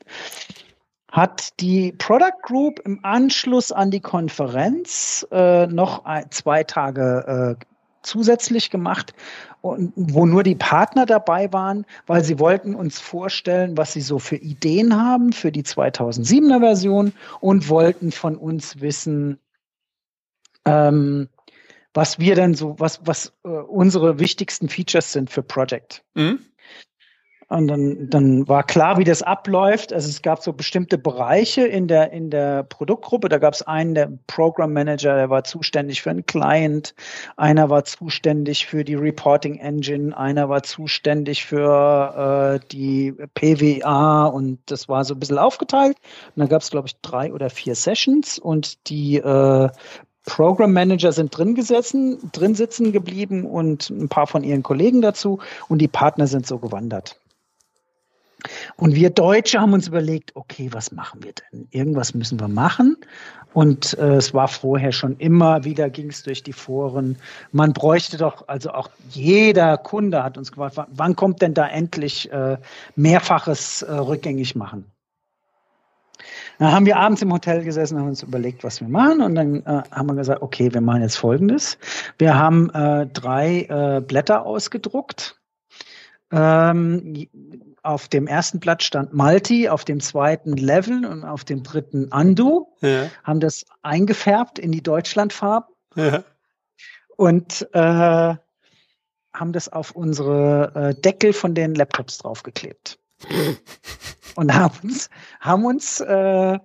hat 1.16 1.60
die 1.60 1.92
Product 1.92 2.42
Group 2.42 2.78
im 2.80 3.02
Anschluss 3.02 3.72
an 3.72 3.90
die 3.90 4.00
Konferenz 4.00 5.26
äh, 5.30 5.66
noch 5.66 6.04
ein, 6.04 6.30
zwei 6.30 6.62
Tage 6.62 7.56
äh, 7.58 7.64
zusätzlich 8.02 8.68
gemacht, 8.68 9.14
und, 9.62 9.94
wo 9.96 10.26
nur 10.26 10.42
die 10.42 10.54
Partner 10.54 11.06
dabei 11.06 11.50
waren, 11.54 11.86
weil 12.06 12.22
sie 12.22 12.38
wollten 12.38 12.74
uns 12.74 13.00
vorstellen, 13.00 13.78
was 13.78 13.94
sie 13.94 14.02
so 14.02 14.18
für 14.18 14.36
Ideen 14.36 14.94
haben 14.94 15.32
für 15.32 15.50
die 15.50 15.62
2007er 15.62 16.60
Version 16.60 17.14
und 17.40 17.70
wollten 17.70 18.12
von 18.12 18.36
uns 18.36 18.82
wissen, 18.82 19.40
ähm, 20.66 21.30
was 21.94 22.18
wir 22.18 22.34
denn 22.34 22.52
so, 22.52 22.78
was, 22.78 23.00
was 23.06 23.32
äh, 23.42 23.48
unsere 23.48 24.18
wichtigsten 24.18 24.68
Features 24.68 25.12
sind 25.12 25.30
für 25.30 25.42
Project. 25.42 26.04
Mhm. 26.14 26.40
Und 27.48 27.68
dann, 27.68 28.10
dann 28.10 28.48
war 28.48 28.64
klar, 28.64 28.98
wie 28.98 29.04
das 29.04 29.22
abläuft. 29.22 29.92
Also 29.92 30.08
es 30.08 30.20
gab 30.20 30.42
so 30.42 30.52
bestimmte 30.52 30.98
Bereiche 30.98 31.64
in 31.64 31.86
der, 31.86 32.10
in 32.10 32.28
der 32.28 32.64
Produktgruppe. 32.64 33.28
Da 33.28 33.38
gab 33.38 33.54
es 33.54 33.62
einen, 33.62 33.94
der 33.94 34.10
Program 34.26 34.72
Manager, 34.72 35.14
der 35.14 35.30
war 35.30 35.44
zuständig 35.44 36.02
für 36.02 36.10
einen 36.10 36.26
Client. 36.26 36.96
Einer 37.36 37.70
war 37.70 37.84
zuständig 37.84 38.66
für 38.66 38.82
die 38.82 38.96
Reporting 38.96 39.58
Engine. 39.58 40.16
Einer 40.16 40.48
war 40.48 40.64
zuständig 40.64 41.44
für 41.46 42.58
äh, 42.60 42.66
die 42.72 43.12
PWA. 43.34 44.26
Und 44.26 44.58
das 44.66 44.88
war 44.88 45.04
so 45.04 45.14
ein 45.14 45.20
bisschen 45.20 45.38
aufgeteilt. 45.38 45.98
Und 46.34 46.40
dann 46.40 46.48
gab 46.48 46.62
es, 46.62 46.70
glaube 46.70 46.88
ich, 46.88 47.00
drei 47.00 47.32
oder 47.32 47.48
vier 47.48 47.76
Sessions. 47.76 48.40
Und 48.40 48.88
die 48.90 49.18
äh, 49.18 49.68
Program 50.24 50.72
Manager 50.72 51.12
sind 51.12 51.36
drin 51.36 51.54
gesessen, 51.54 52.18
drin 52.32 52.56
sitzen 52.56 52.90
geblieben 52.90 53.46
und 53.46 53.88
ein 53.90 54.08
paar 54.08 54.26
von 54.26 54.42
ihren 54.42 54.64
Kollegen 54.64 55.00
dazu. 55.00 55.38
Und 55.68 55.78
die 55.78 55.86
Partner 55.86 56.26
sind 56.26 56.44
so 56.44 56.58
gewandert. 56.58 57.20
Und 58.76 58.94
wir 58.94 59.10
Deutsche 59.10 59.60
haben 59.60 59.72
uns 59.72 59.88
überlegt, 59.88 60.36
okay, 60.36 60.68
was 60.72 60.92
machen 60.92 61.22
wir 61.22 61.32
denn? 61.32 61.68
Irgendwas 61.70 62.14
müssen 62.14 62.38
wir 62.38 62.48
machen. 62.48 62.96
Und 63.52 63.96
äh, 63.98 64.16
es 64.16 64.34
war 64.34 64.48
vorher 64.48 64.92
schon 64.92 65.16
immer 65.16 65.64
wieder, 65.64 65.88
ging 65.88 66.10
es 66.10 66.22
durch 66.22 66.42
die 66.42 66.52
Foren. 66.52 67.16
Man 67.52 67.72
bräuchte 67.72 68.18
doch, 68.18 68.46
also 68.48 68.70
auch 68.70 68.90
jeder 69.08 69.78
Kunde 69.78 70.22
hat 70.22 70.36
uns 70.36 70.52
gefragt, 70.52 70.76
wann 70.92 71.16
kommt 71.16 71.40
denn 71.40 71.54
da 71.54 71.66
endlich 71.66 72.30
äh, 72.30 72.58
mehrfaches 72.96 73.80
äh, 73.80 73.92
rückgängig 73.92 74.56
machen? 74.56 74.84
Dann 76.58 76.72
haben 76.72 76.86
wir 76.86 76.96
abends 76.96 77.22
im 77.22 77.32
Hotel 77.32 77.64
gesessen, 77.64 77.98
haben 77.98 78.08
uns 78.08 78.22
überlegt, 78.22 78.64
was 78.64 78.80
wir 78.80 78.88
machen. 78.88 79.22
Und 79.22 79.34
dann 79.34 79.62
äh, 79.64 79.82
haben 79.90 80.06
wir 80.06 80.14
gesagt, 80.14 80.42
okay, 80.42 80.72
wir 80.72 80.80
machen 80.80 81.02
jetzt 81.02 81.16
Folgendes. 81.16 81.78
Wir 82.18 82.38
haben 82.38 82.70
äh, 82.70 83.06
drei 83.06 83.62
äh, 83.68 84.00
Blätter 84.00 84.44
ausgedruckt. 84.44 85.35
Ähm, 86.32 87.28
auf 87.82 88.08
dem 88.08 88.26
ersten 88.26 88.58
Blatt 88.58 88.82
stand 88.82 89.12
Multi, 89.12 89.68
auf 89.68 89.84
dem 89.84 90.00
zweiten 90.00 90.56
Level 90.56 91.04
und 91.06 91.24
auf 91.24 91.44
dem 91.44 91.62
dritten 91.62 92.12
Undo. 92.12 92.74
Ja. 92.80 93.08
Haben 93.22 93.40
das 93.40 93.64
eingefärbt 93.82 94.58
in 94.58 94.72
die 94.72 94.82
Deutschlandfarben. 94.82 95.72
Ja. 95.94 96.24
Und 97.16 97.68
äh, 97.72 97.78
haben 99.32 99.52
das 99.52 99.68
auf 99.68 99.92
unsere 99.92 100.72
äh, 100.74 101.00
Deckel 101.00 101.32
von 101.32 101.54
den 101.54 101.74
Laptops 101.74 102.18
draufgeklebt. 102.18 102.98
und 104.34 104.54
haben 104.54 104.78
uns, 104.82 105.10
haben 105.40 105.64
uns 105.64 106.00
äh, 106.00 106.58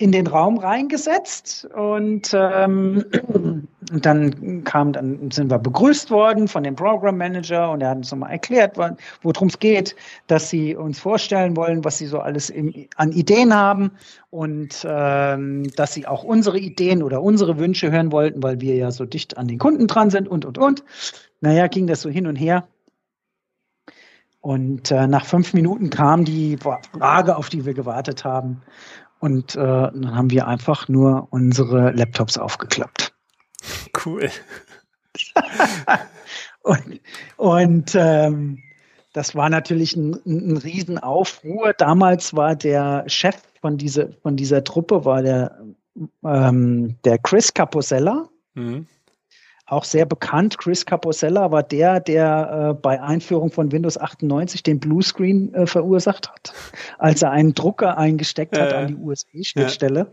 in 0.00 0.12
den 0.12 0.26
Raum 0.26 0.56
reingesetzt 0.56 1.68
und, 1.76 2.32
ähm, 2.32 3.04
dann 3.92 4.64
kam, 4.64 4.94
dann 4.94 5.30
sind 5.30 5.50
wir 5.50 5.58
begrüßt 5.58 6.10
worden 6.10 6.48
von 6.48 6.62
dem 6.62 6.74
Program 6.74 7.18
Manager 7.18 7.70
und 7.70 7.82
er 7.82 7.90
hat 7.90 7.98
uns 7.98 8.10
nochmal 8.10 8.30
erklärt, 8.30 8.78
worum 9.22 9.48
es 9.48 9.58
geht, 9.58 9.94
dass 10.26 10.48
sie 10.48 10.74
uns 10.74 10.98
vorstellen 10.98 11.54
wollen, 11.54 11.84
was 11.84 11.98
sie 11.98 12.06
so 12.06 12.18
alles 12.18 12.48
im, 12.48 12.72
an 12.96 13.12
Ideen 13.12 13.54
haben 13.54 13.90
und 14.30 14.86
ähm, 14.88 15.70
dass 15.76 15.92
sie 15.92 16.06
auch 16.06 16.24
unsere 16.24 16.58
Ideen 16.58 17.02
oder 17.02 17.22
unsere 17.22 17.58
Wünsche 17.58 17.90
hören 17.90 18.10
wollten, 18.10 18.42
weil 18.42 18.62
wir 18.62 18.76
ja 18.76 18.90
so 18.90 19.04
dicht 19.04 19.36
an 19.36 19.48
den 19.48 19.58
Kunden 19.58 19.86
dran 19.86 20.08
sind 20.08 20.28
und 20.28 20.46
und 20.46 20.56
und. 20.56 20.82
Naja, 21.42 21.66
ging 21.66 21.86
das 21.86 22.00
so 22.00 22.08
hin 22.08 22.26
und 22.26 22.36
her. 22.36 22.66
Und 24.42 24.90
äh, 24.90 25.06
nach 25.06 25.26
fünf 25.26 25.52
Minuten 25.52 25.90
kam 25.90 26.24
die 26.24 26.56
Frage, 26.56 27.36
auf 27.36 27.50
die 27.50 27.66
wir 27.66 27.74
gewartet 27.74 28.24
haben. 28.24 28.62
Und 29.20 29.54
äh, 29.54 29.58
dann 29.58 30.14
haben 30.14 30.30
wir 30.30 30.48
einfach 30.48 30.88
nur 30.88 31.28
unsere 31.30 31.92
Laptops 31.92 32.38
aufgeklappt. 32.38 33.12
Cool. 34.04 34.30
und 36.62 37.00
und 37.36 37.94
ähm, 37.94 38.58
das 39.12 39.34
war 39.34 39.50
natürlich 39.50 39.94
ein, 39.94 40.18
ein 40.24 40.56
Riesenaufruhr. 40.56 41.74
Damals 41.74 42.34
war 42.34 42.56
der 42.56 43.04
Chef 43.08 43.36
von, 43.60 43.76
diese, 43.76 44.12
von 44.22 44.36
dieser 44.36 44.64
Truppe, 44.64 45.04
war 45.04 45.22
der, 45.22 45.60
ähm, 46.24 46.96
der 47.04 47.18
Chris 47.18 47.52
Caposella. 47.52 48.28
Mhm 48.54 48.86
auch 49.70 49.84
sehr 49.84 50.04
bekannt. 50.04 50.58
Chris 50.58 50.84
Caposella 50.84 51.50
war 51.50 51.62
der, 51.62 52.00
der 52.00 52.70
äh, 52.70 52.80
bei 52.80 53.00
Einführung 53.00 53.50
von 53.50 53.72
Windows 53.72 53.98
98 53.98 54.62
den 54.62 54.80
Bluescreen 54.80 55.54
äh, 55.54 55.66
verursacht 55.66 56.30
hat, 56.30 56.52
als 56.98 57.22
er 57.22 57.30
einen 57.30 57.54
Drucker 57.54 57.96
eingesteckt 57.96 58.58
hat 58.58 58.72
an 58.72 58.88
die 58.88 58.96
USB-Schnittstelle. 58.96 60.00
Ja. 60.00 60.06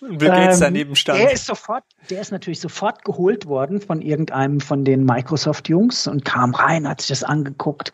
Bill 0.00 0.28
Gates 0.28 0.56
ähm, 0.56 0.60
daneben 0.60 0.96
stand. 0.96 1.18
Der 1.18 1.32
ist 1.32 1.46
sofort, 1.46 1.84
der 2.08 2.20
ist 2.20 2.32
natürlich 2.32 2.60
sofort 2.60 3.04
geholt 3.04 3.46
worden 3.46 3.80
von 3.80 4.00
irgendeinem 4.00 4.60
von 4.60 4.84
den 4.84 5.04
Microsoft-Jungs 5.04 6.06
und 6.06 6.24
kam 6.24 6.54
rein, 6.54 6.88
hat 6.88 7.02
sich 7.02 7.08
das 7.08 7.22
angeguckt. 7.22 7.92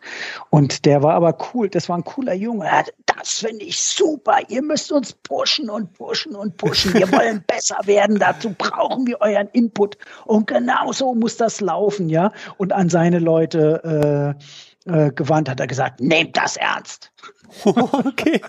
Und 0.49 0.85
der 0.85 1.03
war 1.03 1.15
aber 1.15 1.37
cool, 1.53 1.69
das 1.69 1.89
war 1.89 1.97
ein 1.97 2.03
cooler 2.03 2.33
Junge. 2.33 2.69
Das 3.05 3.39
finde 3.39 3.65
ich 3.65 3.79
super. 3.79 4.37
Ihr 4.47 4.61
müsst 4.61 4.91
uns 4.91 5.13
pushen 5.13 5.69
und 5.69 5.93
pushen 5.93 6.35
und 6.35 6.57
pushen. 6.57 6.93
Wir 6.93 7.11
wollen 7.11 7.43
besser 7.45 7.79
werden. 7.85 8.19
Dazu 8.19 8.55
brauchen 8.57 9.05
wir 9.05 9.19
euren 9.21 9.49
Input. 9.49 9.97
Und 10.25 10.47
genau 10.47 10.91
so 10.91 11.13
muss 11.13 11.37
das 11.37 11.61
laufen, 11.61 12.09
ja. 12.09 12.31
Und 12.57 12.71
an 12.73 12.89
seine 12.89 13.19
Leute 13.19 14.35
äh, 14.87 14.97
äh, 15.07 15.11
gewandt 15.11 15.49
hat 15.49 15.59
er 15.59 15.67
gesagt, 15.67 15.99
nehmt 15.99 16.37
das 16.37 16.55
ernst. 16.55 17.11
okay. 17.65 18.41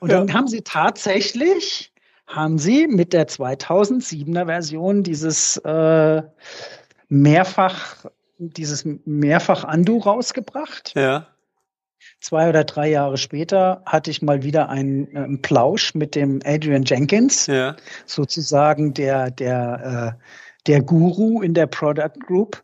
Und 0.00 0.12
dann 0.12 0.32
haben 0.32 0.48
sie 0.48 0.62
tatsächlich, 0.62 1.92
haben 2.26 2.58
sie 2.58 2.86
mit 2.86 3.12
der 3.12 3.28
2007er 3.28 4.46
Version 4.46 5.02
dieses 5.02 5.56
äh, 5.58 6.22
mehrfach, 7.08 8.06
dieses 8.38 8.86
mehrfach 9.04 9.64
Andu 9.64 9.98
rausgebracht. 9.98 10.92
Ja. 10.94 11.26
Zwei 12.20 12.48
oder 12.48 12.64
drei 12.64 12.88
Jahre 12.90 13.16
später 13.16 13.82
hatte 13.86 14.10
ich 14.10 14.22
mal 14.22 14.42
wieder 14.42 14.68
einen, 14.68 15.14
äh, 15.14 15.18
einen 15.18 15.42
Plausch 15.42 15.94
mit 15.94 16.14
dem 16.14 16.40
Adrian 16.44 16.84
Jenkins, 16.84 17.46
ja. 17.46 17.76
sozusagen 18.06 18.94
der, 18.94 19.30
der, 19.30 20.16
äh, 20.18 20.22
der 20.66 20.82
Guru 20.82 21.42
in 21.42 21.54
der 21.54 21.66
Product 21.66 22.18
Group. 22.26 22.62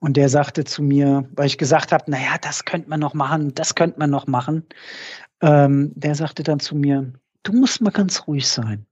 Und 0.00 0.18
der 0.18 0.28
sagte 0.28 0.64
zu 0.64 0.82
mir, 0.82 1.26
weil 1.34 1.46
ich 1.46 1.56
gesagt 1.56 1.90
habe, 1.90 2.10
naja, 2.10 2.36
das 2.42 2.66
könnte 2.66 2.90
man 2.90 3.00
noch 3.00 3.14
machen, 3.14 3.54
das 3.54 3.74
könnte 3.74 3.98
man 3.98 4.10
noch 4.10 4.26
machen 4.26 4.66
ähm, 5.40 5.92
der 5.94 6.14
sagte 6.14 6.42
dann 6.42 6.60
zu 6.60 6.76
mir, 6.76 7.12
du 7.42 7.52
musst 7.52 7.80
mal 7.80 7.90
ganz 7.90 8.26
ruhig 8.26 8.48
sein. 8.48 8.86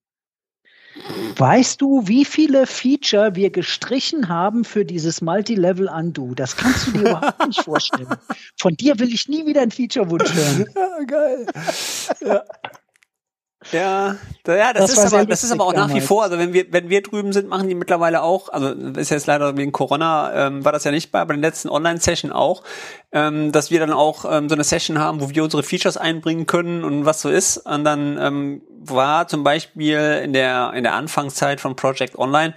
Weißt 1.37 1.81
du, 1.81 2.07
wie 2.07 2.25
viele 2.25 2.67
Feature 2.67 3.35
wir 3.35 3.51
gestrichen 3.51 4.29
haben 4.29 4.65
für 4.65 4.85
dieses 4.85 5.23
Multi-Level 5.23 5.89
Undo? 5.89 6.35
Das 6.35 6.57
kannst 6.57 6.89
du 6.89 6.91
dir 6.93 7.01
überhaupt 7.01 7.47
nicht 7.47 7.63
vorstellen. 7.63 8.15
Von 8.59 8.75
dir 8.77 8.99
will 8.99 9.13
ich 9.13 9.29
nie 9.29 9.47
wieder 9.47 9.63
ein 9.63 9.71
Feature-Wunsch 9.71 10.33
hören. 10.35 10.67
Ja, 10.75 11.05
geil. 11.05 11.47
Ja. 12.21 12.45
Ja, 13.73 14.17
ja, 14.47 14.73
das, 14.73 14.95
das 14.95 15.05
ist 15.05 15.13
aber, 15.13 15.25
das 15.25 15.45
ist 15.45 15.53
aber 15.53 15.65
auch 15.65 15.73
nach 15.73 15.95
wie 15.95 16.01
vor. 16.01 16.25
Also 16.25 16.39
wenn 16.39 16.53
wir, 16.53 16.67
wenn 16.73 16.89
wir 16.89 17.03
drüben 17.03 17.33
sind, 17.33 17.49
machen 17.49 17.69
die 17.69 17.75
mittlerweile 17.75 18.23
auch. 18.23 18.49
Also 18.49 18.69
ist 18.69 19.11
jetzt 19.11 19.27
leider 19.27 19.57
wegen 19.57 19.73
Corona 19.73 20.47
ähm, 20.47 20.65
war 20.65 20.73
das 20.73 20.85
ja 20.85 20.91
nicht 20.91 21.13
bei, 21.13 21.21
aber 21.21 21.35
in 21.35 21.43
der 21.43 21.51
letzten 21.51 21.69
Online-Session 21.69 22.33
auch, 22.33 22.63
ähm, 23.13 23.53
dass 23.53 23.71
wir 23.71 23.81
dann 23.81 23.93
auch 23.93 24.25
ähm, 24.29 24.49
so 24.49 24.55
eine 24.55 24.65
Session 24.65 24.99
haben, 24.99 25.21
wo 25.21 25.31
wir 25.31 25.45
unsere 25.45 25.63
Features 25.63 25.97
einbringen 25.97 26.47
können 26.47 26.85
und 26.85 27.05
was 27.07 27.23
so 27.23 27.31
ist. 27.31 27.59
Und 27.59 27.85
dann 27.85 28.19
ähm, 28.19 28.63
war 28.85 29.29
zum 29.29 29.45
Beispiel 29.45 30.21
in 30.25 30.33
der 30.33 30.73
in 30.75 30.83
der 30.83 30.95
Anfangszeit 30.95 31.61
von 31.61 31.77
Project 31.77 32.19
Online 32.19 32.55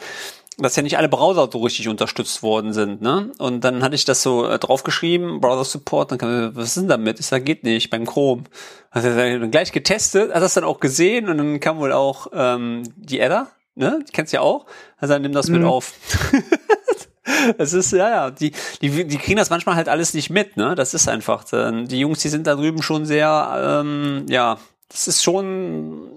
dass 0.58 0.76
ja 0.76 0.84
nicht 0.84 0.98
alle 0.98 1.10
Browser 1.10 1.50
so 1.52 1.60
richtig 1.60 1.88
unterstützt 1.90 2.42
worden 2.42 2.74
sind, 2.74 3.02
ne? 3.02 3.32
Und 3.38 3.64
dann 3.64 3.84
hatte 3.84 3.96
ich 3.96 4.06
das 4.06 4.22
so 4.22 4.48
äh, 4.48 4.58
draufgeschrieben, 4.58 5.42
Browser 5.42 5.66
Support, 5.66 6.12
dann 6.12 6.18
kam 6.18 6.30
mir, 6.30 6.56
was 6.56 6.68
ist 6.68 6.78
denn 6.78 6.88
damit? 6.88 7.20
Ich 7.20 7.26
sag, 7.26 7.46
geht 7.46 7.64
nicht, 7.64 7.90
beim 7.90 8.06
Chrome. 8.06 8.44
Also 8.90 9.10
dann 9.14 9.52
gleich 9.52 9.72
getestet, 9.72 10.34
hat 10.34 10.42
das 10.42 10.54
dann 10.54 10.64
auch 10.64 10.80
gesehen 10.80 11.30
und 11.30 11.38
dann 11.38 11.60
kam 11.60 11.80
wohl 11.80 11.92
auch 11.92 12.28
ähm, 12.34 12.84
die 12.96 13.22
Adder, 13.22 13.48
ne? 13.76 14.00
Die 14.08 14.12
kennst 14.12 14.32
ja 14.32 14.42
auch. 14.42 14.66
Also 14.98 15.14
dann 15.14 15.24
nimm 15.24 15.34
das 15.34 15.48
mhm. 15.48 15.58
mit 15.58 15.64
auf. 15.66 15.94
Es 17.58 17.74
ist, 17.74 17.92
ja, 17.92 18.10
ja, 18.10 18.32
die, 18.32 18.52
die, 18.82 19.06
die 19.06 19.18
kriegen 19.18 19.38
das 19.38 19.50
manchmal 19.50 19.76
halt 19.76 19.90
alles 19.90 20.14
nicht 20.14 20.30
mit, 20.30 20.58
ne? 20.58 20.76
Das 20.76 20.94
ist 20.94 21.08
einfach. 21.08 21.44
Die 21.44 22.00
Jungs, 22.00 22.20
die 22.20 22.30
sind 22.30 22.46
da 22.46 22.54
drüben 22.54 22.84
schon 22.84 23.06
sehr, 23.06 23.82
ähm, 23.84 24.26
ja, 24.30 24.60
das 24.90 25.08
ist 25.08 25.24
schon, 25.24 26.08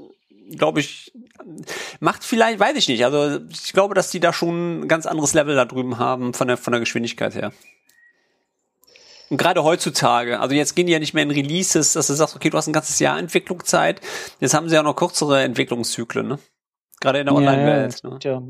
glaube 0.50 0.80
ich, 0.80 1.12
macht 2.00 2.24
vielleicht, 2.24 2.58
weiß 2.58 2.76
ich 2.76 2.88
nicht. 2.88 3.04
Also 3.04 3.40
ich 3.50 3.72
glaube, 3.72 3.94
dass 3.94 4.10
die 4.10 4.20
da 4.20 4.32
schon 4.32 4.80
ein 4.80 4.88
ganz 4.88 5.06
anderes 5.06 5.34
Level 5.34 5.54
da 5.54 5.64
drüben 5.64 5.98
haben 5.98 6.34
von 6.34 6.48
der, 6.48 6.56
von 6.56 6.72
der 6.72 6.80
Geschwindigkeit 6.80 7.34
her. 7.34 7.52
Und 9.30 9.36
gerade 9.36 9.62
heutzutage, 9.62 10.40
also 10.40 10.54
jetzt 10.54 10.74
gehen 10.74 10.86
die 10.86 10.92
ja 10.92 10.98
nicht 10.98 11.12
mehr 11.12 11.22
in 11.22 11.30
Releases, 11.30 11.92
dass 11.92 12.06
du 12.06 12.14
sagst, 12.14 12.34
okay, 12.34 12.48
du 12.48 12.56
hast 12.56 12.66
ein 12.66 12.72
ganzes 12.72 12.98
Jahr 12.98 13.18
Entwicklungszeit. 13.18 14.00
Jetzt 14.40 14.54
haben 14.54 14.68
sie 14.68 14.74
ja 14.74 14.82
noch 14.82 14.96
kürzere 14.96 15.42
Entwicklungszyklen, 15.42 16.26
ne? 16.26 16.38
Gerade 17.00 17.20
in 17.20 17.26
der 17.26 17.34
Online-Welt. 17.34 18.00
Ja, 18.02 18.10
ne? 18.10 18.18
ja, 18.22 18.42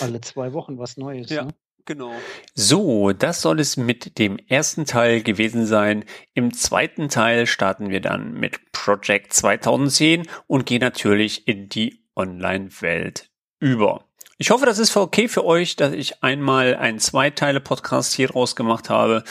alle 0.00 0.20
zwei 0.20 0.52
Wochen 0.52 0.78
was 0.78 0.96
Neues. 0.96 1.30
Ja. 1.30 1.44
Ne? 1.44 1.54
Genau. 1.86 2.12
So, 2.54 3.12
das 3.12 3.42
soll 3.42 3.60
es 3.60 3.76
mit 3.76 4.18
dem 4.18 4.38
ersten 4.38 4.86
Teil 4.86 5.22
gewesen 5.22 5.66
sein. 5.66 6.04
Im 6.32 6.54
zweiten 6.54 7.08
Teil 7.08 7.46
starten 7.46 7.90
wir 7.90 8.00
dann 8.00 8.32
mit 8.32 8.72
Project 8.72 9.34
2010 9.34 10.26
und 10.46 10.64
gehen 10.64 10.80
natürlich 10.80 11.46
in 11.46 11.68
die 11.68 12.03
Online-Welt 12.16 13.30
über. 13.60 14.04
Ich 14.36 14.50
hoffe, 14.50 14.66
das 14.66 14.78
ist 14.78 14.96
okay 14.96 15.28
für 15.28 15.44
euch, 15.44 15.76
dass 15.76 15.92
ich 15.92 16.22
einmal 16.24 16.74
einen 16.74 16.98
Zweiteile-Podcast 16.98 18.12
hier 18.14 18.28
draus 18.28 18.56
gemacht 18.56 18.90
habe. 18.90 19.22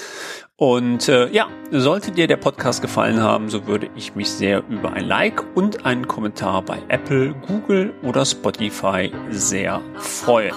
Und 0.55 1.09
äh, 1.09 1.29
ja, 1.29 1.47
sollte 1.71 2.11
dir 2.11 2.27
der 2.27 2.37
Podcast 2.37 2.81
gefallen 2.81 3.19
haben, 3.19 3.49
so 3.49 3.67
würde 3.67 3.89
ich 3.95 4.15
mich 4.15 4.29
sehr 4.29 4.63
über 4.69 4.93
ein 4.93 5.05
Like 5.05 5.43
und 5.55 5.85
einen 5.85 6.07
Kommentar 6.07 6.61
bei 6.61 6.81
Apple, 6.87 7.33
Google 7.47 7.93
oder 8.01 8.25
Spotify 8.25 9.11
sehr 9.29 9.81
freuen. 9.97 10.55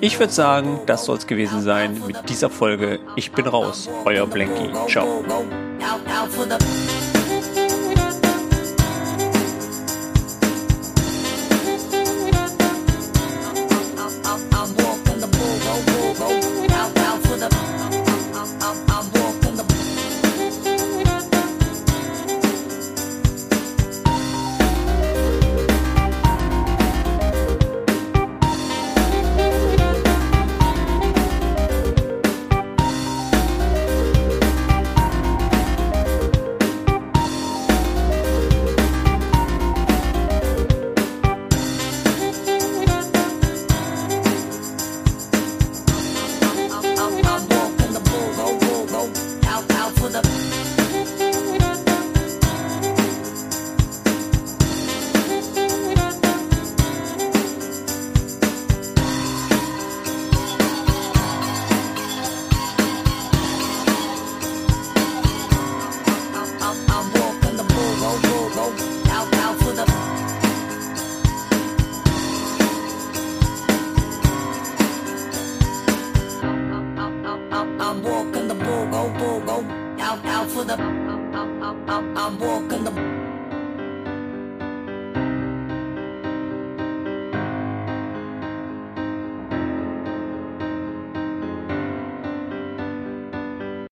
Ich 0.00 0.18
würde 0.18 0.32
sagen, 0.32 0.80
das 0.86 1.04
soll 1.04 1.18
es 1.18 1.26
gewesen 1.26 1.60
sein 1.60 2.02
mit 2.06 2.28
dieser 2.28 2.50
Folge. 2.50 3.00
Ich 3.16 3.32
bin 3.32 3.46
raus, 3.46 3.88
euer 4.04 4.26
Blanky. 4.26 4.70
Ciao. 4.88 5.24